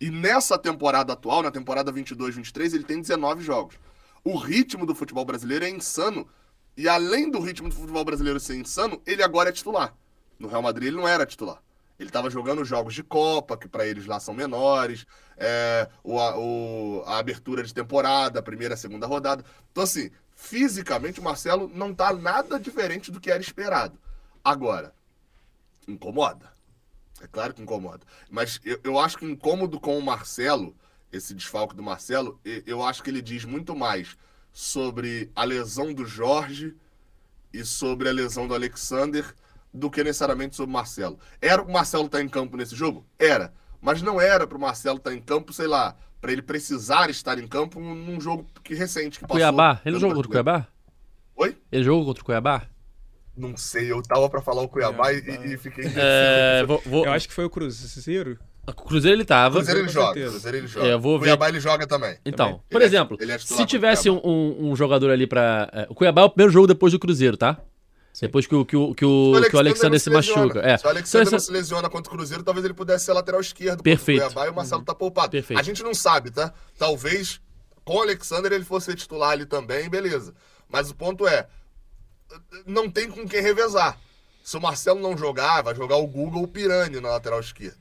[0.01, 3.77] E nessa temporada atual, na temporada 22, 23, ele tem 19 jogos.
[4.25, 6.27] O ritmo do futebol brasileiro é insano.
[6.77, 9.95] E além do ritmo do futebol brasileiro ser insano, ele agora é titular.
[10.39, 11.63] No Real Madrid ele não era titular.
[11.99, 15.07] Ele estava jogando jogos de Copa, que para eles lá são menores,
[15.39, 19.43] é, o, a, o- a abertura de temporada, a primeira, a segunda rodada.
[19.73, 23.99] Então, assim, fisicamente o Marcelo não tá nada diferente do que era esperado.
[24.45, 24.95] Agora,
[25.89, 26.53] incomoda.
[27.23, 28.05] É claro que incomoda.
[28.31, 30.77] Mas eu, eu acho que incômodo com o Marcelo,
[31.11, 34.19] esse desfalque do Marcelo, eu acho que ele diz muito mais
[34.59, 36.75] sobre a lesão do Jorge
[37.53, 39.23] e sobre a lesão do Alexander
[39.73, 41.19] do que necessariamente sobre o Marcelo.
[41.43, 43.05] Era o Marcelo estar em campo nesse jogo?
[43.19, 43.53] Era.
[43.83, 47.39] Mas não era para o Marcelo estar em campo, sei lá, para ele precisar estar
[47.39, 49.37] em campo num jogo que recente que passou.
[49.37, 50.31] Cuiabá, ele jogou contra o.
[50.31, 50.67] Cuiabá?
[51.37, 51.59] Oi?
[51.71, 52.67] Ele jogou contra o Cuiabá?
[53.37, 55.45] Não sei, eu tava para falar o Cuiabá e, Cuiabá.
[55.45, 58.39] e fiquei É, vou, vou- Eu acho que foi o Cruzeiro.
[58.67, 59.57] O Cruzeiro ele tava.
[59.57, 60.31] Cruzeiro ele joga, certeza.
[60.33, 60.87] Cruzeiro ele joga.
[60.87, 62.19] É, eu vou ver- Cuiabá ele joga também.
[62.27, 62.63] Então, Também.
[62.71, 65.69] por Ele é- exemplo, é titular se o tivesse um, um- um jogador ali pra.
[65.73, 67.59] é, o Cuiabá é o primeiro jogo depois do Cruzeiro, tá?
[68.21, 70.61] Depois que o, que o, que o, Se que o Alexander se, machuca.
[70.61, 70.79] É.
[70.79, 73.13] Se o Alexander Então, não essa- se lesiona contra o Cruzeiro, talvez ele pudesse ser
[73.13, 74.21] lateral esquerdo Perfeito.
[74.21, 75.31] o Cuiabá e o Marcelo tá poupado.
[75.31, 75.61] Perfeito.
[75.61, 76.51] A gente não sabe, tá?
[76.79, 77.41] Talvez
[77.85, 80.35] com o Alexander ele fosse titular ali também, beleza.
[80.69, 81.47] Mas o ponto é,
[82.67, 83.99] não tem com quem revezar.
[84.43, 87.77] Se o Marcelo não jogar, vai jogar o Google ou o Pirani na lateral esquerda.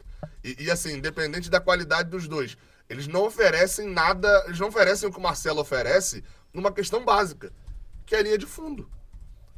[0.45, 2.55] E, e, assim, independente da qualidade dos dois,
[2.87, 7.51] eles não oferecem nada, eles não oferecem o que o Marcelo oferece numa questão básica,
[8.05, 8.87] que é a linha de fundo.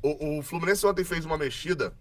[0.02, 1.94] O, o Fluminense ontem fez uma mexida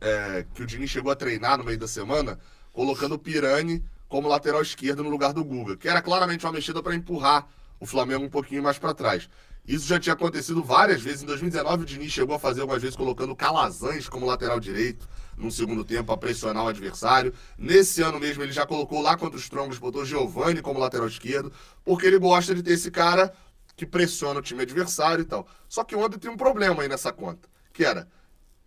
[0.00, 2.38] é, que o Diniz chegou a treinar no meio da semana,
[2.72, 6.80] colocando o Pirani como lateral esquerdo no lugar do Guga, que era claramente uma mexida
[6.80, 7.48] para empurrar
[7.80, 9.28] o Flamengo um pouquinho mais para trás.
[9.68, 11.22] Isso já tinha acontecido várias vezes.
[11.22, 15.50] Em 2019, o Diniz chegou a fazer algumas vezes colocando Calazans como lateral direito no
[15.50, 17.34] segundo tempo para pressionar o adversário.
[17.58, 21.52] Nesse ano mesmo, ele já colocou lá contra os Troncos, botou Giovani como lateral esquerdo,
[21.84, 23.30] porque ele gosta de ter esse cara
[23.76, 25.46] que pressiona o time adversário e tal.
[25.68, 28.08] Só que ontem tem um problema aí nessa conta, que era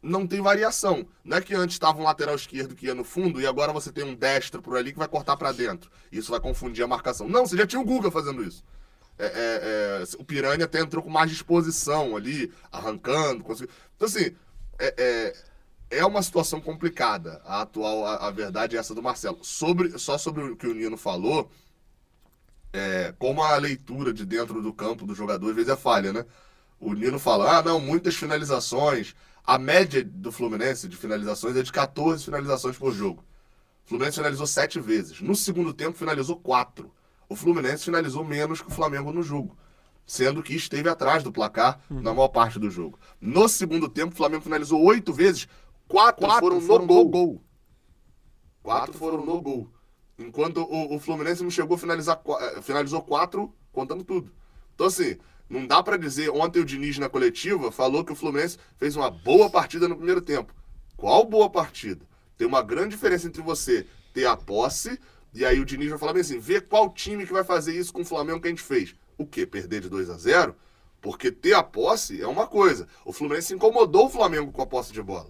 [0.03, 1.05] não tem variação.
[1.23, 3.91] Não é que antes estava um lateral esquerdo que ia no fundo e agora você
[3.91, 5.91] tem um destro por ali que vai cortar para dentro.
[6.11, 7.27] Isso vai confundir a marcação.
[7.27, 8.63] Não, você já tinha o Guga fazendo isso.
[9.21, 13.45] É, é, é, o Piranha até entrou com mais disposição ali, arrancando.
[13.45, 14.35] Então, assim,
[14.79, 17.39] é, é, é uma situação complicada.
[17.45, 19.37] A atual, a, a verdade é essa do Marcelo.
[19.43, 21.51] Sobre, só sobre o que o Nino falou,
[22.73, 26.25] é, como a leitura de dentro do campo do jogador às vezes é falha, né?
[26.79, 29.13] O Nino fala, ah, não, muitas finalizações.
[29.45, 33.23] A média do Fluminense de finalizações é de 14 finalizações por jogo.
[33.85, 35.21] O Fluminense finalizou sete vezes.
[35.21, 36.91] No segundo tempo, finalizou quatro.
[37.31, 39.57] O Fluminense finalizou menos que o Flamengo no jogo.
[40.05, 42.99] Sendo que esteve atrás do placar na maior parte do jogo.
[43.21, 45.47] No segundo tempo, o Flamengo finalizou oito vezes.
[45.87, 47.41] Quatro, foram, no, gol.
[48.61, 49.71] Quatro foram no gol.
[50.19, 54.29] Enquanto o, o Fluminense não chegou a finalizar, eh, finalizou quatro, contando tudo.
[54.75, 55.17] Então, assim,
[55.49, 56.29] não dá pra dizer.
[56.31, 60.19] Ontem o Diniz na coletiva falou que o Fluminense fez uma boa partida no primeiro
[60.19, 60.53] tempo.
[60.97, 62.05] Qual boa partida?
[62.37, 64.99] Tem uma grande diferença entre você ter a posse
[65.33, 67.93] e aí o Diniz vai falar bem assim: vê qual time que vai fazer isso
[67.93, 68.93] com o Flamengo que a gente fez.
[69.17, 69.45] O quê?
[69.45, 70.55] Perder de 2 a 0
[70.99, 72.87] Porque ter a posse é uma coisa.
[73.05, 75.29] O Fluminense incomodou o Flamengo com a posse de bola.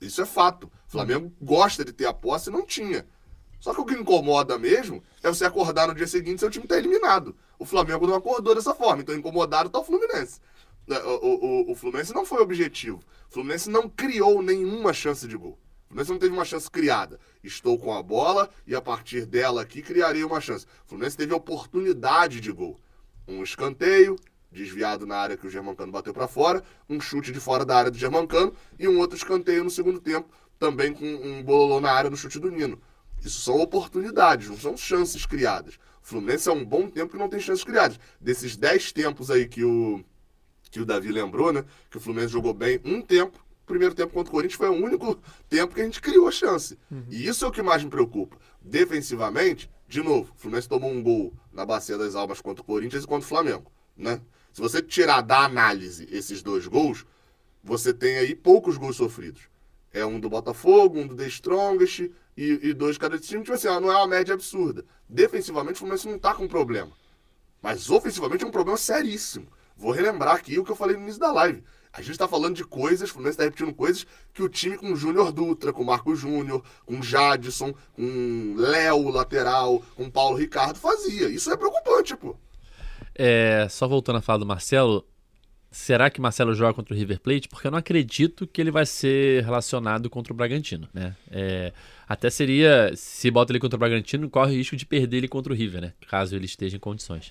[0.00, 0.64] Isso é fato.
[0.88, 3.06] O Flamengo gosta de ter a posse e não tinha.
[3.60, 6.66] Só que o que incomoda mesmo é você acordar no dia seguinte e seu time
[6.66, 7.36] tá eliminado.
[7.58, 10.40] O Flamengo não acordou dessa forma, então incomodado tá o Fluminense.
[10.88, 12.98] É, o, o- o Fluminense não foi objetivo.
[13.30, 15.56] O Fluminense não criou nenhuma chance de gol.
[15.84, 17.20] O Fluminense não teve uma chance criada.
[17.42, 20.64] Estou com a bola e a partir dela aqui criarei uma chance.
[20.84, 22.78] O Fluminense teve oportunidade de gol.
[23.26, 24.16] Um escanteio,
[24.50, 27.90] desviado na área que o Germancano bateu para fora, um chute de fora da área
[27.90, 30.28] do Germancano e um outro escanteio no segundo tempo,
[30.58, 32.80] também com um bololô na área no chute do Nino.
[33.24, 35.74] Isso são oportunidades, não são chances criadas.
[36.02, 37.98] O Fluminense é um bom tempo que não tem chances criadas.
[38.20, 40.04] Desses 10 tempos aí que o,
[40.70, 41.64] que o Davi lembrou, né?
[41.90, 43.41] Que o Fluminense jogou bem um tempo.
[43.62, 46.32] O primeiro tempo contra o Corinthians foi o único tempo que a gente criou a
[46.32, 46.78] chance.
[47.10, 48.36] E isso é o que mais me preocupa.
[48.60, 53.04] Defensivamente, de novo, o Fluminense tomou um gol na Bacia das Almas contra o Corinthians
[53.04, 54.20] e contra o Flamengo, né?
[54.52, 57.06] Se você tirar da análise esses dois gols,
[57.64, 59.48] você tem aí poucos gols sofridos.
[59.92, 63.42] É um do Botafogo, um do The Strongest e, e dois de cada time.
[63.42, 64.84] Tipo assim, não é uma média absurda.
[65.08, 66.92] Defensivamente, o Fluminense não tá com problema.
[67.62, 69.46] Mas ofensivamente é um problema seríssimo.
[69.76, 71.62] Vou relembrar aqui o que eu falei no início da live.
[71.92, 74.92] A gente tá falando de coisas, o Fluminense tá repetindo coisas que o time com
[74.92, 80.38] o Júnior Dutra, com o Marco Júnior, com o Jadson, com Léo, lateral, com Paulo
[80.38, 81.28] Ricardo fazia.
[81.28, 82.34] Isso é preocupante, pô.
[83.14, 85.06] É, só voltando a falar do Marcelo,
[85.70, 87.48] será que Marcelo joga contra o River Plate?
[87.48, 91.14] Porque eu não acredito que ele vai ser relacionado contra o Bragantino, né?
[91.30, 91.74] É,
[92.08, 95.52] até seria, se bota ele contra o Bragantino, corre o risco de perder ele contra
[95.52, 95.92] o River, né?
[96.08, 97.30] Caso ele esteja em condições.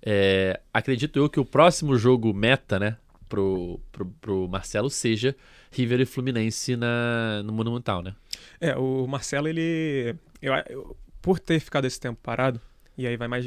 [0.00, 2.96] É, acredito eu que o próximo jogo meta, né?
[3.28, 5.36] Pro, pro, pro Marcelo seja
[5.70, 8.14] River e Fluminense na, no Monumental, né?
[8.60, 10.14] É, o Marcelo, ele.
[10.40, 12.60] Eu, eu- por ter ficado esse tempo parado,
[12.96, 13.46] e aí vai mais.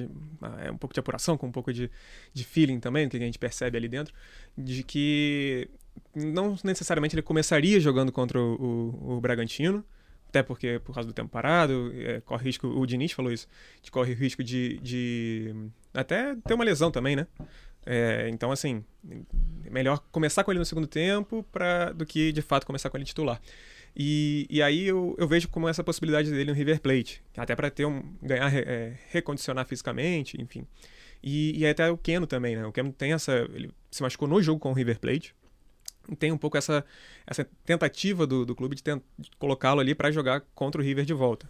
[0.63, 1.89] É um pouco de apuração, com um pouco de,
[2.33, 4.13] de feeling também, que a gente percebe ali dentro,
[4.57, 5.69] de que
[6.15, 9.83] não necessariamente ele começaria jogando contra o, o, o Bragantino,
[10.29, 13.47] até porque por causa do tempo parado, é, corre risco, o Diniz falou isso,
[13.81, 15.53] de corre risco de, de
[15.93, 17.25] até ter uma lesão também, né?
[17.85, 18.83] É, então, assim,
[19.65, 22.97] é melhor começar com ele no segundo tempo pra, do que de fato começar com
[22.97, 23.41] ele titular.
[23.95, 27.69] E, e aí eu, eu vejo como essa possibilidade dele no River Plate, até para
[27.69, 30.65] ter um ganhar, é, recondicionar fisicamente, enfim.
[31.21, 32.65] E, e até o Keno também, né?
[32.65, 33.47] O Keno tem essa.
[33.53, 35.35] Ele se machucou no jogo com o River Plate.
[36.17, 36.83] Tem um pouco essa,
[37.27, 41.13] essa tentativa do, do clube de, de colocá-lo ali para jogar contra o River de
[41.13, 41.47] volta.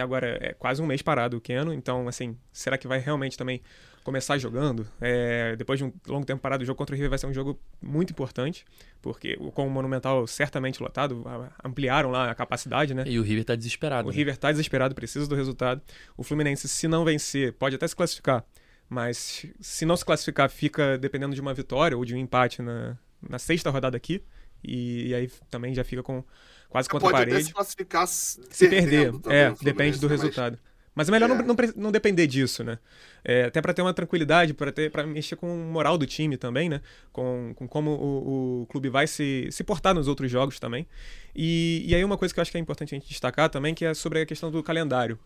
[0.00, 3.62] Agora é quase um mês parado o Keno, então, assim, será que vai realmente também
[4.04, 4.86] começar jogando.
[5.00, 7.34] É, depois de um longo tempo parado, o jogo contra o River vai ser um
[7.34, 8.64] jogo muito importante,
[9.02, 11.24] porque com o Monumental certamente lotado,
[11.64, 13.04] ampliaram lá a capacidade, né?
[13.06, 14.08] E o River tá desesperado.
[14.08, 14.16] O né?
[14.16, 15.82] River tá desesperado, precisa do resultado.
[16.16, 18.44] O Fluminense, se não vencer, pode até se classificar,
[18.88, 22.96] mas se não se classificar, fica dependendo de uma vitória ou de um empate na,
[23.22, 24.22] na sexta rodada aqui.
[24.62, 26.22] E, e aí também já fica com
[26.68, 27.46] quase contra Pode a até parede.
[27.48, 30.58] se classificar se Se perder, é, depende do mas- resultado.
[31.00, 31.42] Mas é melhor não, É.
[31.42, 32.78] não, pre- não depender disso, né?
[33.24, 36.82] É, até para ter uma tranquilidade, para mexer com o moral do time também, né?
[37.10, 40.86] Com, com como o, o clube vai se, se portar nos outros jogos também.
[41.34, 43.74] E, e aí uma coisa que eu acho que é importante a gente destacar também,
[43.74, 45.18] que é sobre a questão do calendário.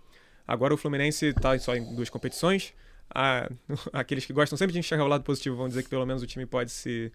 [0.47, 2.73] Agora o Fluminense está só em duas competições.
[3.13, 3.51] A-
[3.93, 6.27] aqueles que gostam sempre de enxergar o lado positivo vão dizer que pelo menos o
[6.27, 7.11] time pode se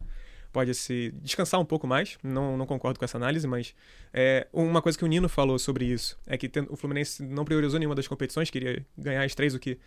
[0.52, 2.18] pode se descansar um pouco mais.
[2.24, 3.76] Não, não concordo com essa análise, mas
[4.14, 7.80] é, uma coisa que o Nino falou sobre isso é que o Fluminense não priorizou
[7.80, 9.78] nenhuma das competições, queria ganhar as três, o que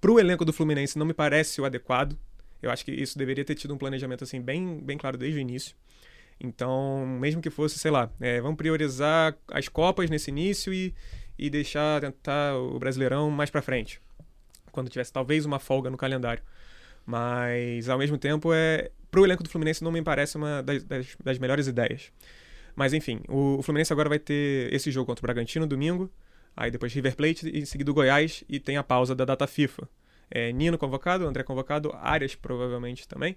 [0.00, 2.16] pro elenco do Fluminense não me parece o adequado.
[2.60, 5.40] Eu acho que isso deveria ter tido um planejamento assim bem, bem claro desde o
[5.40, 5.74] início.
[6.40, 10.94] Então, mesmo que fosse, sei lá, é, vamos priorizar as Copas nesse início e,
[11.38, 14.00] e deixar tentar o Brasileirão mais pra frente,
[14.72, 16.42] quando tivesse talvez uma folga no calendário.
[17.06, 21.06] Mas, ao mesmo tempo, é pro elenco do Fluminense não me parece uma das, das,
[21.22, 22.10] das melhores ideias.
[22.74, 26.10] Mas, enfim, o, o Fluminense agora vai ter esse jogo contra o Bragantino domingo,
[26.56, 29.46] aí depois River Plate e em seguida o Goiás e tem a pausa da data
[29.46, 29.86] FIFA.
[30.30, 33.36] É, Nino convocado, André convocado, Arias provavelmente também.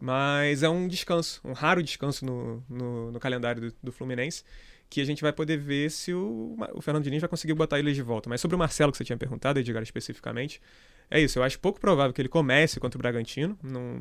[0.00, 4.42] Mas é um descanso, um raro descanso no, no, no calendário do, do Fluminense,
[4.88, 7.94] que a gente vai poder ver se o, o Fernando Diniz vai conseguir botar eles
[7.94, 8.30] de volta.
[8.30, 10.62] Mas sobre o Marcelo, que você tinha perguntado, Edgar, especificamente,
[11.10, 11.38] é isso.
[11.38, 13.58] Eu acho pouco provável que ele comece contra o Bragantino.
[13.62, 13.98] Não,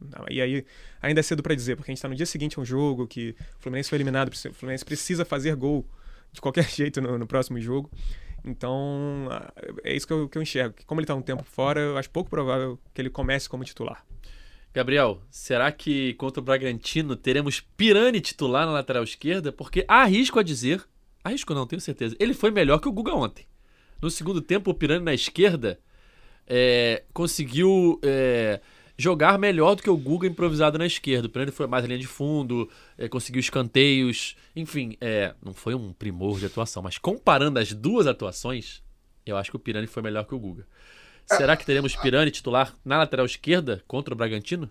[0.00, 0.64] não- e aí,
[1.02, 3.06] ainda é cedo para dizer, porque a gente está no dia seguinte a um jogo
[3.06, 5.84] que o Fluminense foi eliminado, o Fluminense precisa fazer gol
[6.32, 7.90] de qualquer jeito no, no próximo jogo.
[8.44, 9.28] Então,
[9.82, 10.74] é isso que eu, que eu enxergo.
[10.74, 13.64] que Como ele está um tempo fora, eu acho pouco provável que ele comece como
[13.64, 14.04] titular.
[14.72, 19.50] Gabriel, será que contra o Bragantino teremos Pirani titular na lateral esquerda?
[19.50, 20.84] Porque arrisco a dizer,
[21.24, 23.46] arrisco não, tenho certeza, ele foi melhor que o Guga ontem.
[24.00, 25.80] No segundo tempo, o Pirani na esquerda
[26.46, 28.60] é, conseguiu é,
[28.96, 31.26] jogar melhor do que o Guga improvisado na esquerda.
[31.26, 35.92] O Pirani foi mais linha de fundo, é, conseguiu escanteios, enfim, é, não foi um
[35.92, 38.82] primor de atuação, mas comparando as duas atuações,
[39.24, 40.66] eu acho que o Pirani foi melhor que o Guga.
[41.26, 44.70] Será que teremos Pirani titular na lateral esquerda contra o Bragantino?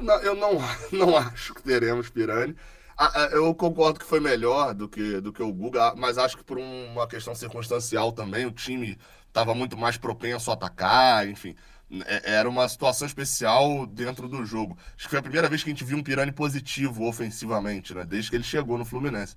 [0.00, 0.58] Não, eu não,
[0.90, 2.56] não acho que teremos Pirani.
[3.30, 6.56] Eu concordo que foi melhor do que, do que o Guga, mas acho que por
[6.56, 8.96] uma questão circunstancial também, o time
[9.36, 11.54] estava muito mais propenso a atacar, enfim.
[12.06, 14.76] É- Era uma situação especial dentro do jogo.
[14.96, 18.04] Acho que foi a primeira vez que a gente viu um Pirani positivo ofensivamente, né?
[18.04, 19.36] Desde que ele chegou no Fluminense.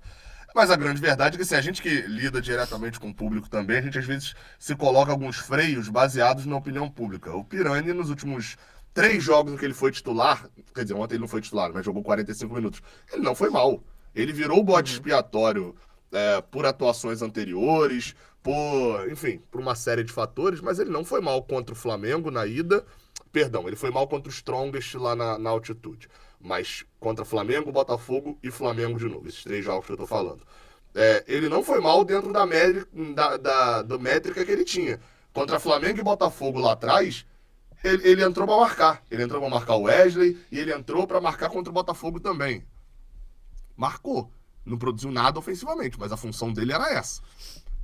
[0.54, 3.48] Mas a grande verdade é que assim, a gente que lida diretamente com o público
[3.48, 7.30] também, a gente às vezes se coloca alguns freios baseados na opinião pública.
[7.36, 8.56] O Pirani, nos últimos
[8.92, 11.84] três jogos em que ele foi titular, quer dizer, ontem ele não foi titular, mas
[11.84, 12.82] jogou 45 minutos,
[13.12, 13.80] ele não foi mal.
[14.12, 15.76] Ele virou o bode expiatório
[16.10, 21.20] é, por atuações anteriores, por, enfim, por uma série de fatores, mas ele não foi
[21.20, 22.84] mal contra o Flamengo na ida.
[23.32, 26.08] Perdão, ele foi mal contra o Strongest lá na, na altitude.
[26.40, 30.42] Mas contra Flamengo, Botafogo e Flamengo de novo, esses três jogos que eu tô falando.
[30.94, 34.98] É, ele não foi mal dentro da, média, da, da, da métrica que ele tinha.
[35.32, 37.24] Contra Flamengo e Botafogo lá atrás,
[37.84, 39.02] ele, ele entrou pra marcar.
[39.10, 42.64] Ele entrou pra marcar o Wesley e ele entrou pra marcar contra o Botafogo também.
[43.76, 44.30] Marcou.
[44.64, 47.22] Não produziu nada ofensivamente, mas a função dele era essa.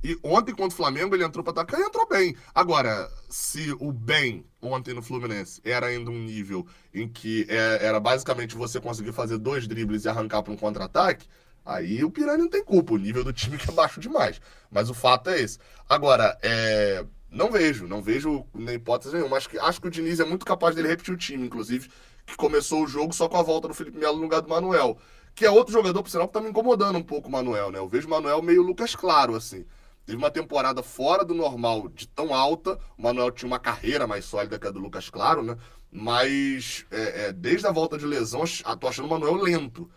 [0.03, 2.35] E ontem contra o Flamengo ele entrou pra atacar e entrou bem.
[2.53, 7.99] Agora, se o bem ontem no Fluminense era ainda um nível em que é- era
[7.99, 11.27] basicamente você conseguir fazer dois dribles e arrancar para um contra-ataque,
[11.65, 12.93] aí o Piranha não tem culpa.
[12.93, 14.39] O nível do time que é baixo demais.
[14.71, 15.57] Mas o fato é esse.
[15.89, 19.37] Agora, é, não vejo, não vejo na hipótese nenhuma.
[19.37, 21.89] Acho que, acho que o Diniz é muito capaz dele repetir o time, inclusive,
[22.25, 24.97] que começou o jogo só com a volta do Felipe Melo no lugar do Manuel.
[25.35, 27.77] Que é outro jogador, por sinal, que tá me incomodando um pouco o Manuel, né?
[27.79, 29.65] Eu vejo o Manuel meio Lucas Claro, assim.
[30.07, 32.79] Teve uma temporada fora do normal, de tão alta.
[32.97, 35.57] O Manuel tinha uma carreira mais sólida que a do Lucas Claro, né?
[35.91, 38.43] Mas é, é, desde a volta de lesão,
[38.79, 39.89] tô achando o Manuel lento.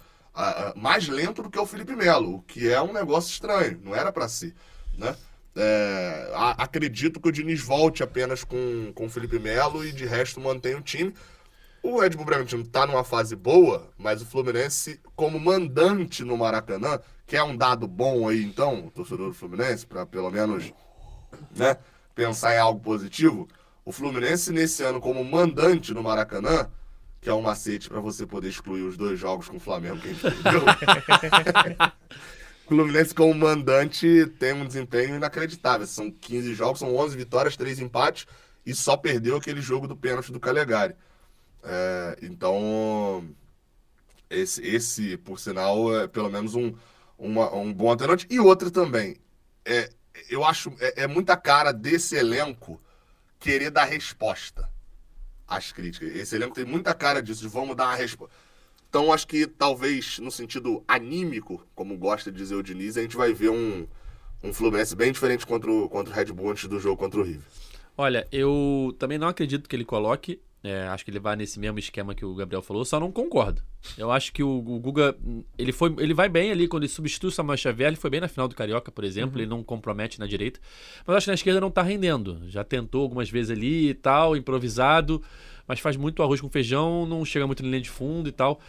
[0.74, 3.80] Mais lento do que o Felipe Melo, o que é um negócio estranho.
[3.84, 4.52] Não era pra ser,
[4.98, 5.14] né?
[5.54, 10.06] É, a- acredito que o Diniz volte apenas com, com o Felipe Melo e de
[10.06, 11.14] resto mantém o time.
[11.82, 17.00] O Red Bull Bragantino tá numa fase boa, mas o Fluminense, como mandante no Maracanã,
[17.26, 20.72] que é um dado bom aí, então, o torcedor do Fluminense, para pelo menos
[21.56, 21.76] né,
[22.14, 23.48] pensar em algo positivo,
[23.84, 26.70] o Fluminense nesse ano como mandante no Maracanã,
[27.20, 30.08] que é um macete para você poder excluir os dois jogos com o Flamengo que
[30.08, 30.62] a gente perdeu.
[32.70, 35.84] O Fluminense como mandante tem um desempenho inacreditável.
[35.88, 38.28] São 15 jogos, são 11 vitórias, 3 empates
[38.64, 40.94] e só perdeu aquele jogo do pênalti do Calegari.
[41.62, 43.28] É, então,
[44.28, 46.74] esse, esse, por sinal, é pelo menos um,
[47.18, 48.26] uma, um bom alternante.
[48.30, 49.16] E outra também,
[49.64, 49.90] é,
[50.28, 52.80] eu acho é, é muita cara desse elenco
[53.38, 54.68] querer dar resposta
[55.46, 56.14] às críticas.
[56.14, 58.34] Esse elenco tem muita cara disso, de vamos dar uma resposta.
[58.88, 63.16] Então, acho que talvez no sentido anímico, como gosta de dizer o Diniz, a gente
[63.16, 63.86] vai ver um,
[64.42, 67.22] um Fluminense bem diferente contra o, contra o Red Bull antes do jogo contra o
[67.22, 67.42] River.
[67.96, 70.40] Olha, eu também não acredito que ele coloque.
[70.62, 73.62] É, acho que ele vai nesse mesmo esquema que o Gabriel falou, só não concordo.
[73.96, 75.16] Eu acho que o, o Guga,
[75.56, 78.20] ele, foi, ele vai bem ali quando ele substitui o Samuel Xavier, ele foi bem
[78.20, 79.42] na final do Carioca, por exemplo, uhum.
[79.42, 80.60] ele não compromete na direita.
[81.06, 82.42] Mas acho que na esquerda não tá rendendo.
[82.46, 85.22] Já tentou algumas vezes ali e tal, improvisado
[85.70, 88.60] mas faz muito arroz com feijão, não chega muito na linha de fundo e tal.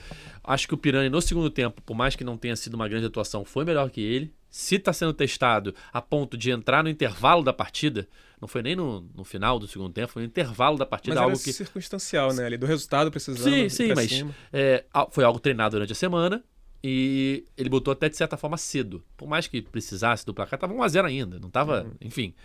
[0.44, 3.08] Acho que o Pirani, no segundo tempo, por mais que não tenha sido uma grande
[3.08, 4.32] atuação, foi melhor que ele.
[4.52, 8.08] Se está sendo testado a ponto de entrar no intervalo da partida,
[8.40, 11.16] não foi nem no, no final do segundo tempo, foi no intervalo da partida.
[11.16, 12.46] Mas algo que circunstancial, né?
[12.46, 13.52] Ali do resultado precisando.
[13.52, 14.24] Sim, sim, mas
[14.54, 16.44] é, foi algo treinado durante a semana
[16.84, 19.04] e ele botou até de certa forma cedo.
[19.18, 21.94] Por mais que precisasse do placar, tava 1x0 ainda, não tava, uhum.
[22.00, 22.36] enfim.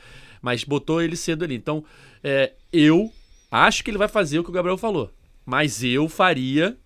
[0.41, 1.57] Mas botou ele cedo ali.
[1.57, 1.85] Então,
[2.25, 3.13] é, eu
[3.51, 5.11] Acho que ele vai fazer o que o Gabriel falou.
[5.45, 6.77] Mas eu faria,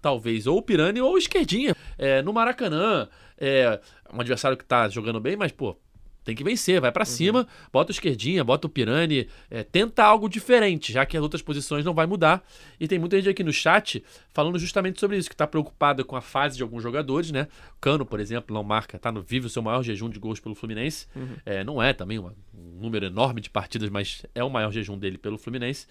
[0.00, 1.74] talvez, ou o Pirani ou o Esquerdinha.
[1.98, 3.80] É, no Maracanã, é,
[4.12, 5.76] um adversário que tá jogando bem, mas, pô,
[6.24, 7.06] tem que vencer, vai para uhum.
[7.06, 11.42] cima, bota o esquerdinha, bota o Pirani, é, tenta algo diferente, já que as outras
[11.42, 12.42] posições não vai mudar.
[12.80, 14.02] E tem muita gente aqui no chat
[14.32, 17.46] falando justamente sobre isso, que tá preocupada com a fase de alguns jogadores, né?
[17.80, 20.54] Cano, por exemplo, não marca, tá no vivo o seu maior jejum de gols pelo
[20.54, 21.06] Fluminense.
[21.14, 21.36] Uhum.
[21.44, 24.98] É, não é também uma, um número enorme de partidas, mas é o maior jejum
[24.98, 25.86] dele pelo Fluminense.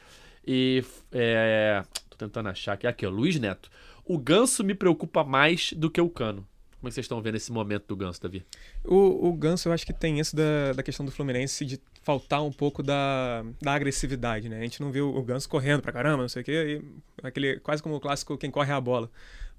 [0.46, 3.70] E é, tô tentando achar aqui, aqui, ó, Luiz Neto.
[4.04, 6.46] O Ganso me preocupa mais do que o Cano.
[6.84, 8.46] Como é que vocês estão vendo esse momento do Ganso, Davi?
[8.84, 12.44] O, o Ganso, eu acho que tem isso da, da questão do Fluminense de faltar
[12.44, 14.60] um pouco da, da agressividade, né?
[14.60, 17.58] A gente não viu o Ganso correndo pra caramba, não sei o quê, e aquele,
[17.62, 19.10] quase como o clássico quem corre é a bola.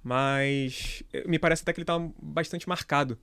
[0.03, 3.19] Mas eh, me parece até que ele tá bastante marcado.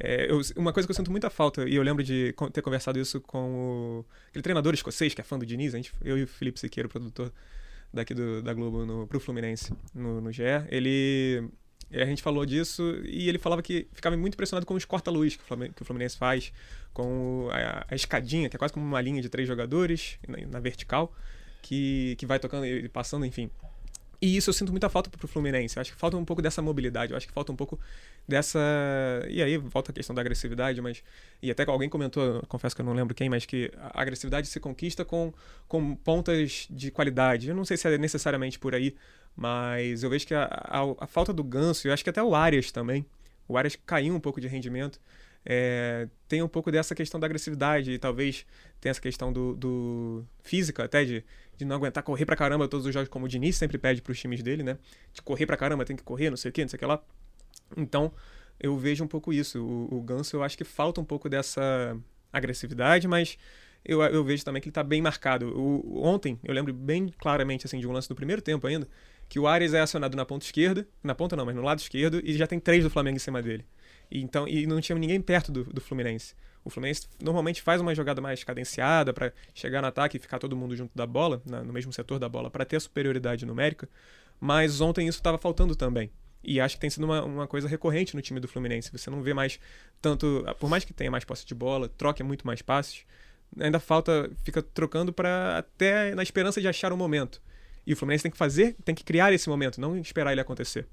[0.00, 2.98] É, eu, uma coisa que eu sinto muita falta, e eu lembro de ter conversado
[2.98, 6.22] isso com o, aquele treinador escocês, que é fã do Diniz, a gente, eu e
[6.22, 7.30] o Felipe Siqueira, produtor
[7.92, 11.50] daqui do, da Globo no, pro Fluminense, no, no GE, ele
[11.90, 15.82] a gente falou disso e ele falava que ficava muito impressionado com os corta-luz que
[15.82, 16.52] o Fluminense faz,
[16.92, 21.12] com a, escadinha, que é quase como uma linha de três jogadores na, na vertical,
[21.60, 23.50] que, que vai tocando e passando, enfim.
[24.22, 25.76] E isso eu sinto muita falta pro Fluminense.
[25.76, 27.76] Eu acho que falta um pouco dessa mobilidade, eu acho que falta um pouco
[28.26, 28.60] dessa.
[29.28, 31.02] E aí volta a questão da agressividade, mas.
[31.42, 34.60] E até alguém comentou, confesso que eu não lembro quem, mas que a agressividade se
[34.60, 35.34] conquista com,
[35.66, 37.48] com pontas de qualidade.
[37.48, 38.94] Eu não sei se é necessariamente por aí,
[39.36, 42.34] mas eu vejo que a, a, a falta do ganso, eu acho que até o
[42.34, 43.06] Arias também.
[43.48, 45.00] O Arias caiu um pouco de rendimento.
[45.44, 48.46] É, tem um pouco dessa questão da agressividade e talvez
[48.80, 51.24] tenha essa questão do, do física até de,
[51.56, 54.20] de não aguentar correr pra caramba todos os jogos como o Diniz sempre pede pros
[54.20, 54.78] times dele, né?
[55.12, 56.86] De correr pra caramba, tem que correr, não sei o que, não sei o que
[56.86, 57.02] lá.
[57.76, 58.12] Então,
[58.60, 59.64] eu vejo um pouco isso.
[59.64, 61.96] O, o Ganso, eu acho que falta um pouco dessa
[62.32, 63.36] agressividade, mas
[63.84, 65.48] eu, eu vejo também que ele tá bem marcado.
[65.58, 68.86] O, ontem, eu lembro bem claramente, assim, de um lance do primeiro tempo ainda,
[69.32, 72.20] que o Ares é acionado na ponta esquerda, na ponta não, mas no lado esquerdo,
[72.22, 73.64] e já tem três do Flamengo em cima dele.
[74.10, 76.34] E, então, e não tinha ninguém perto do, do Fluminense.
[76.62, 80.54] O Fluminense normalmente faz uma jogada mais cadenciada para chegar no ataque e ficar todo
[80.54, 83.88] mundo junto da bola, na, no mesmo setor da bola, para ter a superioridade numérica.
[84.38, 86.10] Mas ontem isso estava faltando também.
[86.44, 88.92] E acho que tem sido uma, uma coisa recorrente no time do Fluminense.
[88.92, 89.58] Você não vê mais
[90.02, 90.44] tanto.
[90.60, 93.06] Por mais que tenha mais posse de bola, troque muito mais passes,
[93.58, 94.30] ainda falta.
[94.44, 97.40] Fica trocando para até na esperança de achar um momento.
[97.86, 100.86] E o Fluminense tem que fazer, tem que criar esse momento, não esperar ele acontecer.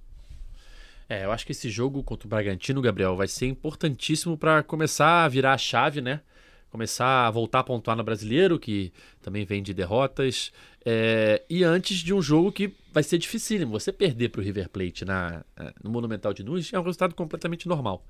[1.08, 5.26] É, eu acho que esse jogo contra o Bragantino, Gabriel, vai ser importantíssimo para começar
[5.26, 6.22] a virar a chave, né?
[6.70, 10.52] Começar a voltar a pontuar no brasileiro, que também vem de derrotas.
[10.86, 13.72] É, e antes de um jogo que vai ser dificílimo.
[13.72, 17.16] Você perder para o River Plate na, é, no Monumental de Nunes é um resultado
[17.16, 18.06] completamente normal.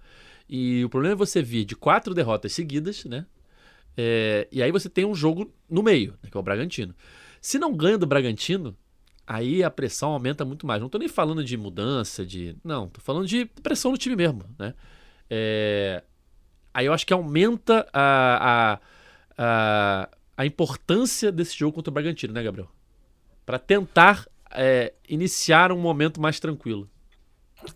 [0.48, 3.26] E o problema é você vir de quatro derrotas seguidas, né?
[3.96, 6.96] É, e aí você tem um jogo no meio, né, que é o Bragantino.
[7.42, 8.76] Se não ganha do Bragantino,
[9.26, 10.80] aí a pressão aumenta muito mais.
[10.80, 12.56] Não estou nem falando de mudança, de.
[12.64, 14.44] Não, estou falando de pressão no time mesmo.
[14.58, 14.74] Né?
[15.30, 16.04] É...
[16.74, 18.80] Aí eu acho que aumenta a, a,
[19.38, 22.70] a, a, importância desse jogo contra o Bragantino, né, Gabriel?
[23.46, 26.90] Para tentar é, iniciar um momento mais tranquilo.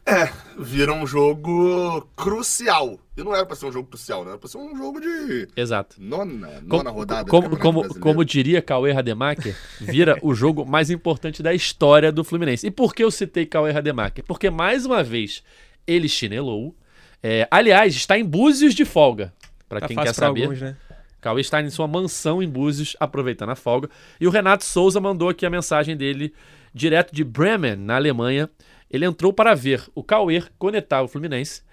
[0.05, 2.99] É, vira um jogo crucial.
[3.15, 4.31] E não era pra ser um jogo crucial, né?
[4.31, 5.47] Era pra ser um jogo de.
[5.55, 5.97] Exato.
[5.99, 7.29] Nona, nona rodada.
[7.29, 12.65] Como, como, como diria Cauê Rademacher, vira o jogo mais importante da história do Fluminense.
[12.67, 14.23] E por que eu citei Cauê Rademacher?
[14.25, 15.43] Porque, mais uma vez,
[15.85, 16.75] ele chinelou.
[17.21, 19.33] É, aliás, está em Búzios de folga.
[19.69, 20.43] Para tá quem quer saber.
[20.43, 20.75] Alguns, né?
[21.21, 23.89] Cauê está em sua mansão em Búzios, aproveitando a folga.
[24.19, 26.33] E o Renato Souza mandou aqui a mensagem dele,
[26.73, 28.49] direto de Bremen, na Alemanha.
[28.93, 31.63] Ele entrou para ver o Cauê conectar o Fluminense,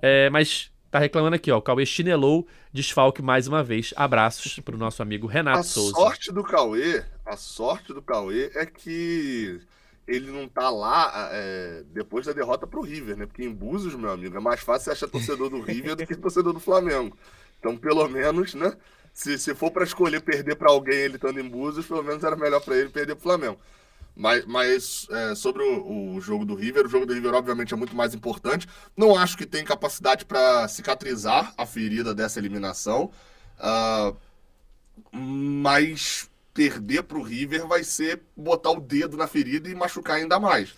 [0.00, 1.58] é, mas tá reclamando aqui, ó.
[1.58, 3.92] O Cauê chinelou, desfalque mais uma vez.
[3.94, 5.92] Abraços para o nosso amigo Renato a Souza.
[5.92, 9.60] A sorte do Cauê, a sorte do Cauê é que
[10.08, 13.26] ele não tá lá é, depois da derrota pro River, né?
[13.26, 16.16] Porque em Búzios, meu amigo, é mais fácil você achar torcedor do River do que
[16.16, 17.14] torcedor do Flamengo.
[17.58, 18.74] Então, pelo menos, né?
[19.12, 22.36] Se, se for para escolher perder para alguém ele estando em Búzios, pelo menos era
[22.36, 23.58] melhor para ele perder pro Flamengo.
[24.20, 27.76] Mas, mas é, sobre o, o, jogo do River, o jogo do River, obviamente, é
[27.76, 28.68] muito mais importante.
[28.94, 33.10] Não acho que tem capacidade para cicatrizar a ferida dessa eliminação.
[33.56, 34.14] Uh,
[35.10, 40.38] mas perder para o River vai ser botar o dedo na ferida e machucar ainda
[40.38, 40.74] mais.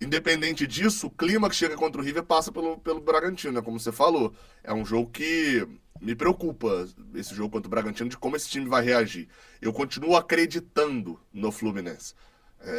[0.00, 3.62] Independente disso, o clima que chega contra o River passa pelo, pelo Bragantino, né?
[3.62, 4.34] como você falou.
[4.64, 5.64] É um jogo que
[6.00, 9.28] me preocupa, esse jogo contra o Bragantino, de como esse time vai reagir.
[9.62, 12.14] Eu continuo acreditando no Fluminense.
[12.60, 12.70] É,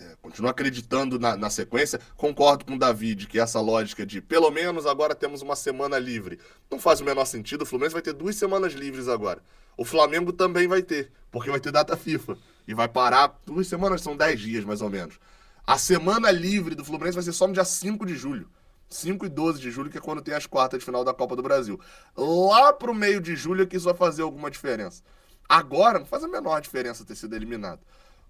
[0.00, 2.00] é, continuo acreditando na, na, sequência.
[2.16, 6.38] Concordo com o David que essa lógica de pelo menos agora temos uma semana livre
[6.70, 7.62] não faz o menor sentido.
[7.62, 9.40] O Fluminense vai ter duas semanas livres agora.
[9.76, 12.36] O Flamengo também vai ter, porque vai ter data FIFA.
[12.66, 15.18] E vai parar duas semanas, são dez dias mais ou menos.
[15.66, 18.48] A semana livre do Fluminense vai ser só no dia 5 de julho.
[18.88, 21.36] 5 e 12 de julho, que é quando tem as quartas de final da Copa
[21.36, 21.80] do Brasil.
[22.16, 25.02] Lá pro meio de julho é que isso vai fazer alguma diferença.
[25.48, 27.80] Agora não faz a menor diferença ter sido eliminado.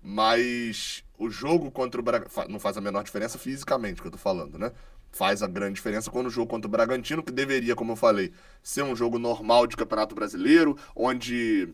[0.02, 2.48] Mas o jogo contra o Bragantino.
[2.48, 4.72] Não faz a menor diferença fisicamente, que eu tô falando, né?
[5.12, 8.32] Faz a grande diferença quando o jogo contra o Bragantino, que deveria, como eu falei,
[8.62, 11.68] ser um jogo normal de Campeonato Brasileiro, onde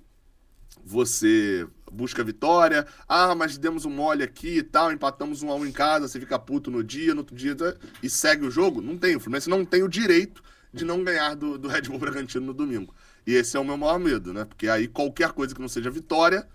[0.85, 2.87] você busca vitória.
[3.09, 6.18] Ah, mas demos um mole aqui e tal, empatamos um a um em casa, você
[6.18, 7.57] fica puto no dia, no outro dia
[8.03, 8.81] e segue o jogo.
[8.81, 9.16] Não tem.
[9.16, 12.55] O Fluminense não tem o direito de não ganhar do, do Red Bull Bragantino no
[12.55, 12.95] domingo.
[13.27, 14.45] E esse é o meu maior medo, né?
[14.45, 16.47] Porque aí qualquer coisa que não seja vitória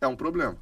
[0.00, 0.56] é um problema.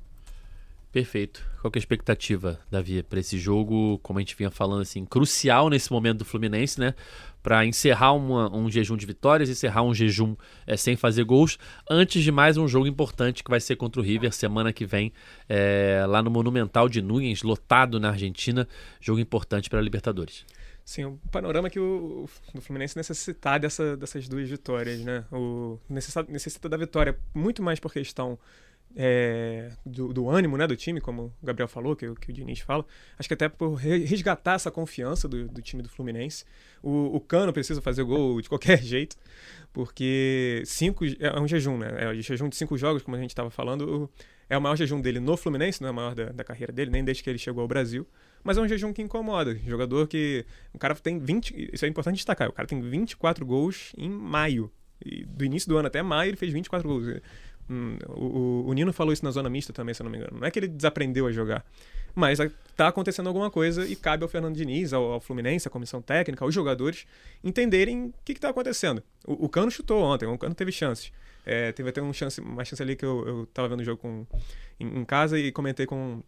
[0.96, 1.44] Perfeito.
[1.60, 5.68] Qual é a expectativa, Davi, para esse jogo, como a gente vinha falando, assim, crucial
[5.68, 6.94] nesse momento do Fluminense, né?
[7.42, 10.34] Para encerrar uma, um jejum de vitórias, encerrar um jejum
[10.66, 11.58] é, sem fazer gols,
[11.90, 15.12] antes de mais um jogo importante que vai ser contra o River semana que vem,
[15.46, 18.66] é, lá no Monumental de Nunes, lotado na Argentina.
[18.98, 20.46] Jogo importante para a Libertadores.
[20.82, 25.26] Sim, o panorama que o, o Fluminense necessitar dessa, dessas duas vitórias, né?
[25.30, 28.38] O, necessita, necessita da vitória muito mais por questão
[28.94, 32.60] é, do, do, ânimo né, do time, como o Gabriel falou, que, que o Diniz
[32.60, 32.84] fala.
[33.18, 36.44] Acho que até por resgatar essa confiança do, do time do Fluminense.
[36.82, 39.16] O, o, Cano precisa fazer gol de qualquer jeito,
[39.72, 41.88] porque cinco é um jejum, né?
[41.98, 44.10] É um jejum de cinco jogos, como a gente estava falando.
[44.48, 46.90] É o maior jejum dele no Fluminense, não é o maior da, da, carreira dele,
[46.90, 48.06] nem desde que ele chegou ao Brasil.
[48.44, 49.58] Mas é um jejum que incomoda.
[49.66, 50.46] Jogador que.
[50.72, 51.70] O cara tem 20.
[51.72, 52.48] Isso é importante destacar.
[52.48, 54.70] O cara tem 24 gols em maio.
[55.04, 57.20] E do início do ano até maio ele fez 24 gols.
[57.68, 60.38] Hum, o, o, Nino falou isso na zona mista também, se eu não me engano.
[60.38, 61.64] Não é que ele desaprendeu a jogar,
[62.14, 66.00] mas está acontecendo alguma coisa e cabe ao Fernando Diniz, ao, ao Fluminense, à comissão
[66.00, 67.06] técnica, aos jogadores
[67.42, 69.02] entenderem o que está acontecendo.
[69.26, 71.12] O, o, Cano chutou ontem, o Cano teve chances.
[71.44, 74.26] É, teve até um chance, uma chance ali que eu, estava vendo o jogo com,
[74.78, 76.22] em, em, casa e comentei com,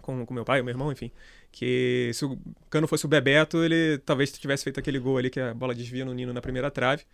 [0.00, 1.10] com, com meu pai, meu irmão, enfim,
[1.52, 2.38] que se o
[2.70, 6.04] Cano fosse o Bebeto, ele talvez tivesse feito aquele gol ali que a bola desvia
[6.04, 7.04] no Nino na primeira trave.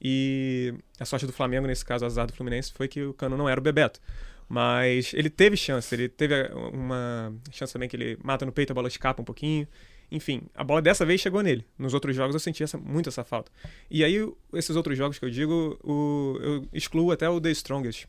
[0.00, 3.36] E a sorte do Flamengo, nesse caso, o azar do Fluminense, foi que o Cano
[3.36, 4.00] não era o Bebeto.
[4.48, 6.34] Mas ele teve chance, ele teve
[6.72, 9.68] uma chance também que ele mata no peito, a bola escapa um pouquinho.
[10.10, 11.64] Enfim, a bola dessa vez chegou nele.
[11.78, 13.52] Nos outros jogos eu senti essa, muito essa falta.
[13.88, 14.16] E aí,
[14.54, 18.06] esses outros jogos que eu digo, o, eu excluo até o The Strongest.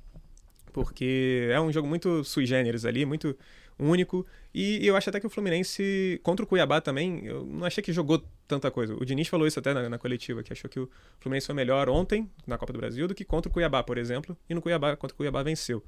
[0.73, 3.37] Porque é um jogo muito sui generis ali, muito
[3.83, 4.25] único.
[4.53, 7.91] E eu acho até que o Fluminense, contra o Cuiabá também, eu não achei que
[7.91, 8.93] jogou tanta coisa.
[8.93, 11.89] O Diniz falou isso até na, na, coletiva, que achou que o Fluminense foi melhor
[11.89, 14.37] ontem, na Copa do Brasil, do que contra o Cuiabá, por exemplo.
[14.49, 15.79] E no Cuiabá, contra o Cuiabá, venceu.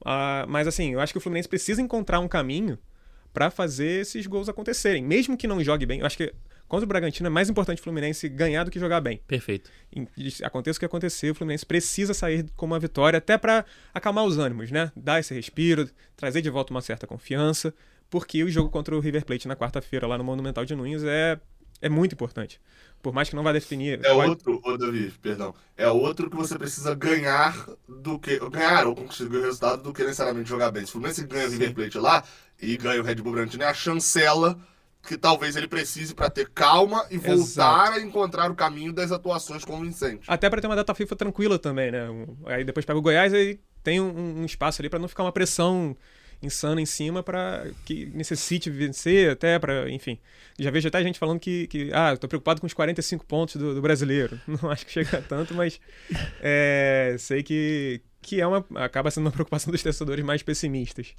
[0.00, 2.78] Uh, mas assim, eu acho que o Fluminense precisa encontrar um caminho
[3.32, 5.02] para fazer esses gols acontecerem.
[5.02, 6.32] Mesmo que não jogue bem, eu acho que
[6.68, 9.20] contra o Bragantino é mais importante o Fluminense ganhar do que jogar bem.
[9.26, 9.70] Perfeito.
[10.44, 14.38] aconteça o que acontecer, o Fluminense precisa sair com uma vitória até para acalmar os
[14.38, 14.92] ânimos, né?
[14.94, 17.74] Dar esse respiro, trazer de volta uma certa confiança,
[18.10, 21.40] porque o jogo contra o River Plate na quarta-feira lá no Monumental de Nunes é,
[21.80, 22.60] é muito importante.
[23.02, 24.04] Por mais que não vá definir.
[24.04, 25.54] É outro, ô Davi, perdão.
[25.76, 28.38] É outro que você precisa ganhar do que.
[28.50, 30.82] Ganhar ou conseguir o resultado do que necessariamente jogar bem.
[30.84, 32.24] Se o Fluminense ganha o River Plate lá
[32.60, 34.58] e ganha o Red Bull Bragantino, é a chancela
[35.06, 37.92] que talvez ele precise para ter calma e voltar Exato.
[37.92, 40.28] a encontrar o caminho das atuações convincentes.
[40.28, 42.08] Até para ter uma data FIFA tranquila também, né?
[42.46, 45.32] Aí depois pega o Goiás e tem um, um espaço ali para não ficar uma
[45.32, 45.96] pressão
[46.42, 50.18] insana em cima para que necessite vencer, até para, enfim.
[50.58, 53.74] Já vejo até gente falando que, que ah, tô preocupado com os 45 pontos do,
[53.74, 54.40] do brasileiro.
[54.46, 55.80] Não acho que chega a tanto, mas
[56.40, 61.14] é, sei que, que é uma, acaba sendo uma preocupação dos testadores mais pessimistas.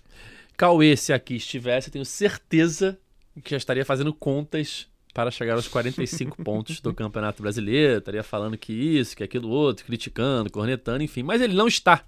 [0.55, 2.97] Cauê, se aqui estivesse, tenho certeza
[3.43, 8.57] que já estaria fazendo contas para chegar aos 45 pontos do Campeonato Brasileiro, estaria falando
[8.57, 12.03] que isso, que aquilo outro, criticando, cornetando, enfim, mas ele não está,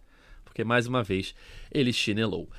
[0.45, 1.33] porque mais uma vez
[1.71, 2.49] ele chinelou.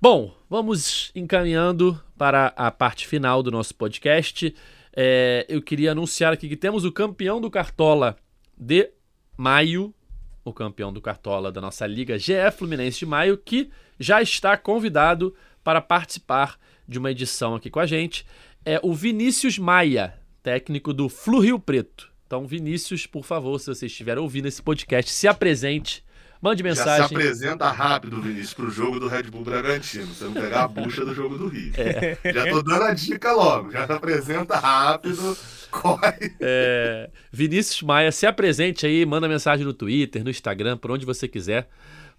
[0.00, 4.54] Bom, vamos encaminhando para a parte final do nosso podcast.
[4.96, 8.16] É, eu queria anunciar aqui que temos o campeão do Cartola
[8.56, 8.90] de
[9.36, 9.94] maio,
[10.42, 15.34] o campeão do Cartola da nossa Liga GE Fluminense de maio, que já está convidado
[15.70, 16.58] para participar
[16.88, 18.26] de uma edição aqui com a gente
[18.64, 22.10] é o Vinícius Maia, técnico do Flu Rio Preto.
[22.26, 26.04] Então, Vinícius, por favor, se você estiver ouvindo esse podcast, se apresente.
[26.42, 27.02] Mande mensagem.
[27.02, 30.06] Já se apresenta rápido, Vinícius, para o jogo do Red Bull Bragantino.
[30.06, 31.72] Você não pegar a bucha do jogo do Rio.
[31.76, 32.18] É.
[32.34, 33.70] Já tô dando a dica logo.
[33.70, 35.38] Já se apresenta rápido.
[35.70, 36.34] Corre.
[36.40, 41.28] É, Vinícius Maia, se apresente aí, manda mensagem no Twitter, no Instagram, por onde você
[41.28, 41.68] quiser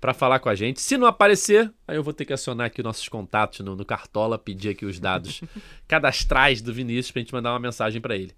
[0.01, 0.81] para falar com a gente.
[0.81, 4.37] Se não aparecer, aí eu vou ter que acionar aqui nossos contatos no, no Cartola,
[4.39, 5.41] pedir aqui os dados
[5.87, 8.33] cadastrais do Vinícius para a gente mandar uma mensagem para ele.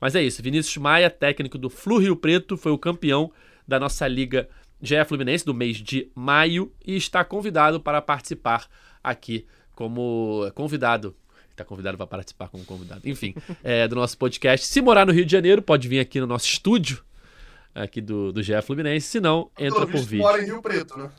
[0.00, 3.32] Mas é isso, Vinícius Maia, técnico do Flu Rio Preto, foi o campeão
[3.66, 4.48] da nossa liga
[4.80, 8.68] GE Fluminense do mês de maio e está convidado para participar
[9.02, 9.44] aqui
[9.74, 11.16] como convidado
[11.50, 13.00] está convidado para participar como convidado.
[13.04, 14.64] Enfim, é, do nosso podcast.
[14.64, 17.02] Se morar no Rio de Janeiro, pode vir aqui no nosso estúdio
[17.74, 20.24] aqui do, do GE Fluminense, se não, entra por vídeo.
[20.24, 21.10] mora em Rio Preto, né?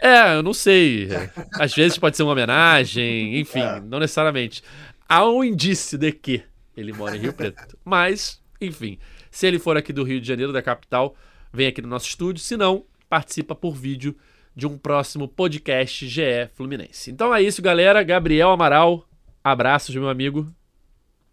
[0.00, 1.08] É, eu não sei.
[1.54, 3.80] Às vezes pode ser uma homenagem, enfim, é.
[3.80, 4.62] não necessariamente.
[5.08, 6.42] Há um indício de que
[6.76, 7.76] ele mora em Rio Preto.
[7.84, 8.98] Mas, enfim,
[9.30, 11.16] se ele for aqui do Rio de Janeiro, da capital,
[11.52, 12.42] vem aqui no nosso estúdio.
[12.42, 14.16] Se não, participa por vídeo
[14.54, 17.10] de um próximo podcast GE Fluminense.
[17.10, 18.02] Então é isso, galera.
[18.02, 19.08] Gabriel Amaral,
[19.42, 20.52] abraços, meu amigo.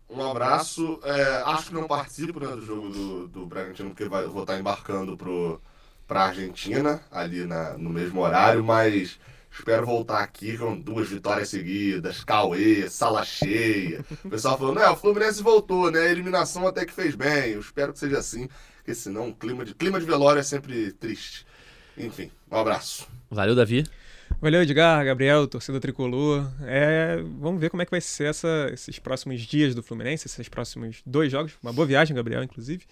[0.09, 0.99] Um abraço.
[1.03, 4.57] É, acho que não participo né, do jogo do, do Bragantino, porque vai, vou estar
[4.59, 5.17] embarcando
[6.07, 9.19] para a Argentina, ali na, no mesmo horário, mas
[9.51, 14.05] espero voltar aqui com duas vitórias seguidas, Cauê, sala cheia.
[14.23, 15.99] O pessoal falando, é, o Fluminense voltou, né?
[15.99, 17.51] A eliminação até que fez bem.
[17.53, 18.47] Eu espero que seja assim,
[18.77, 21.45] porque senão clima de, clima de velório é sempre triste.
[21.97, 23.07] Enfim, um abraço.
[23.31, 23.85] Valeu, Davi.
[24.41, 26.51] Valeu, Edgar, Gabriel, torcida tricolor.
[26.63, 30.49] É, vamos ver como é que vai ser essa, esses próximos dias do Fluminense, esses
[30.49, 31.53] próximos dois jogos.
[31.63, 32.83] Uma boa viagem, Gabriel, inclusive.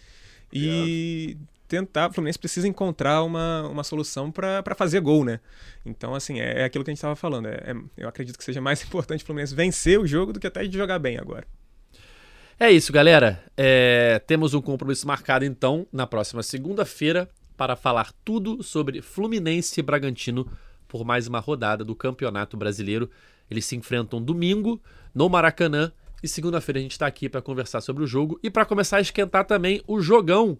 [0.51, 1.37] E
[1.67, 5.39] tentar, o Fluminense precisa encontrar uma, uma solução para fazer gol, né?
[5.85, 7.47] Então, assim, é, é aquilo que a gente estava falando.
[7.47, 10.47] É, é, eu acredito que seja mais importante o Fluminense vencer o jogo do que
[10.47, 11.45] até de jogar bem agora.
[12.59, 13.43] É isso, galera.
[13.57, 17.27] É, temos um compromisso marcado, então, na próxima segunda-feira,
[17.57, 20.49] para falar tudo sobre Fluminense e Bragantino
[20.93, 23.09] por mais uma rodada do Campeonato Brasileiro.
[23.49, 24.79] Eles se enfrentam domingo
[25.11, 25.91] no Maracanã
[26.21, 29.01] e segunda-feira a gente está aqui para conversar sobre o jogo e para começar a
[29.01, 30.55] esquentar também o jogão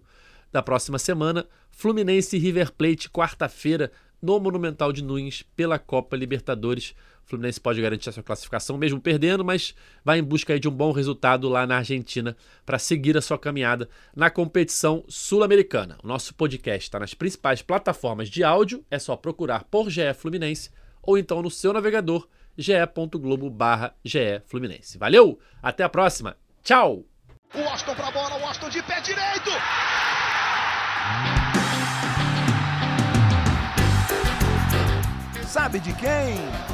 [0.50, 6.96] da próxima semana, Fluminense e River Plate, quarta-feira, no Monumental de Nunes, pela Copa Libertadores.
[7.24, 10.70] O Fluminense pode garantir a sua classificação, mesmo perdendo, mas vai em busca de um
[10.70, 15.98] bom resultado lá na Argentina para seguir a sua caminhada na competição sul-americana.
[16.02, 20.70] O nosso podcast está nas principais plataformas de áudio, é só procurar por GE Fluminense
[21.02, 23.94] ou então no seu navegador ge.globo barra
[24.46, 24.98] Fluminense.
[24.98, 27.04] Valeu, até a próxima, tchau!
[27.54, 29.50] O Austin pra bola, o Austin de pé direito!
[35.46, 36.73] Sabe de quem?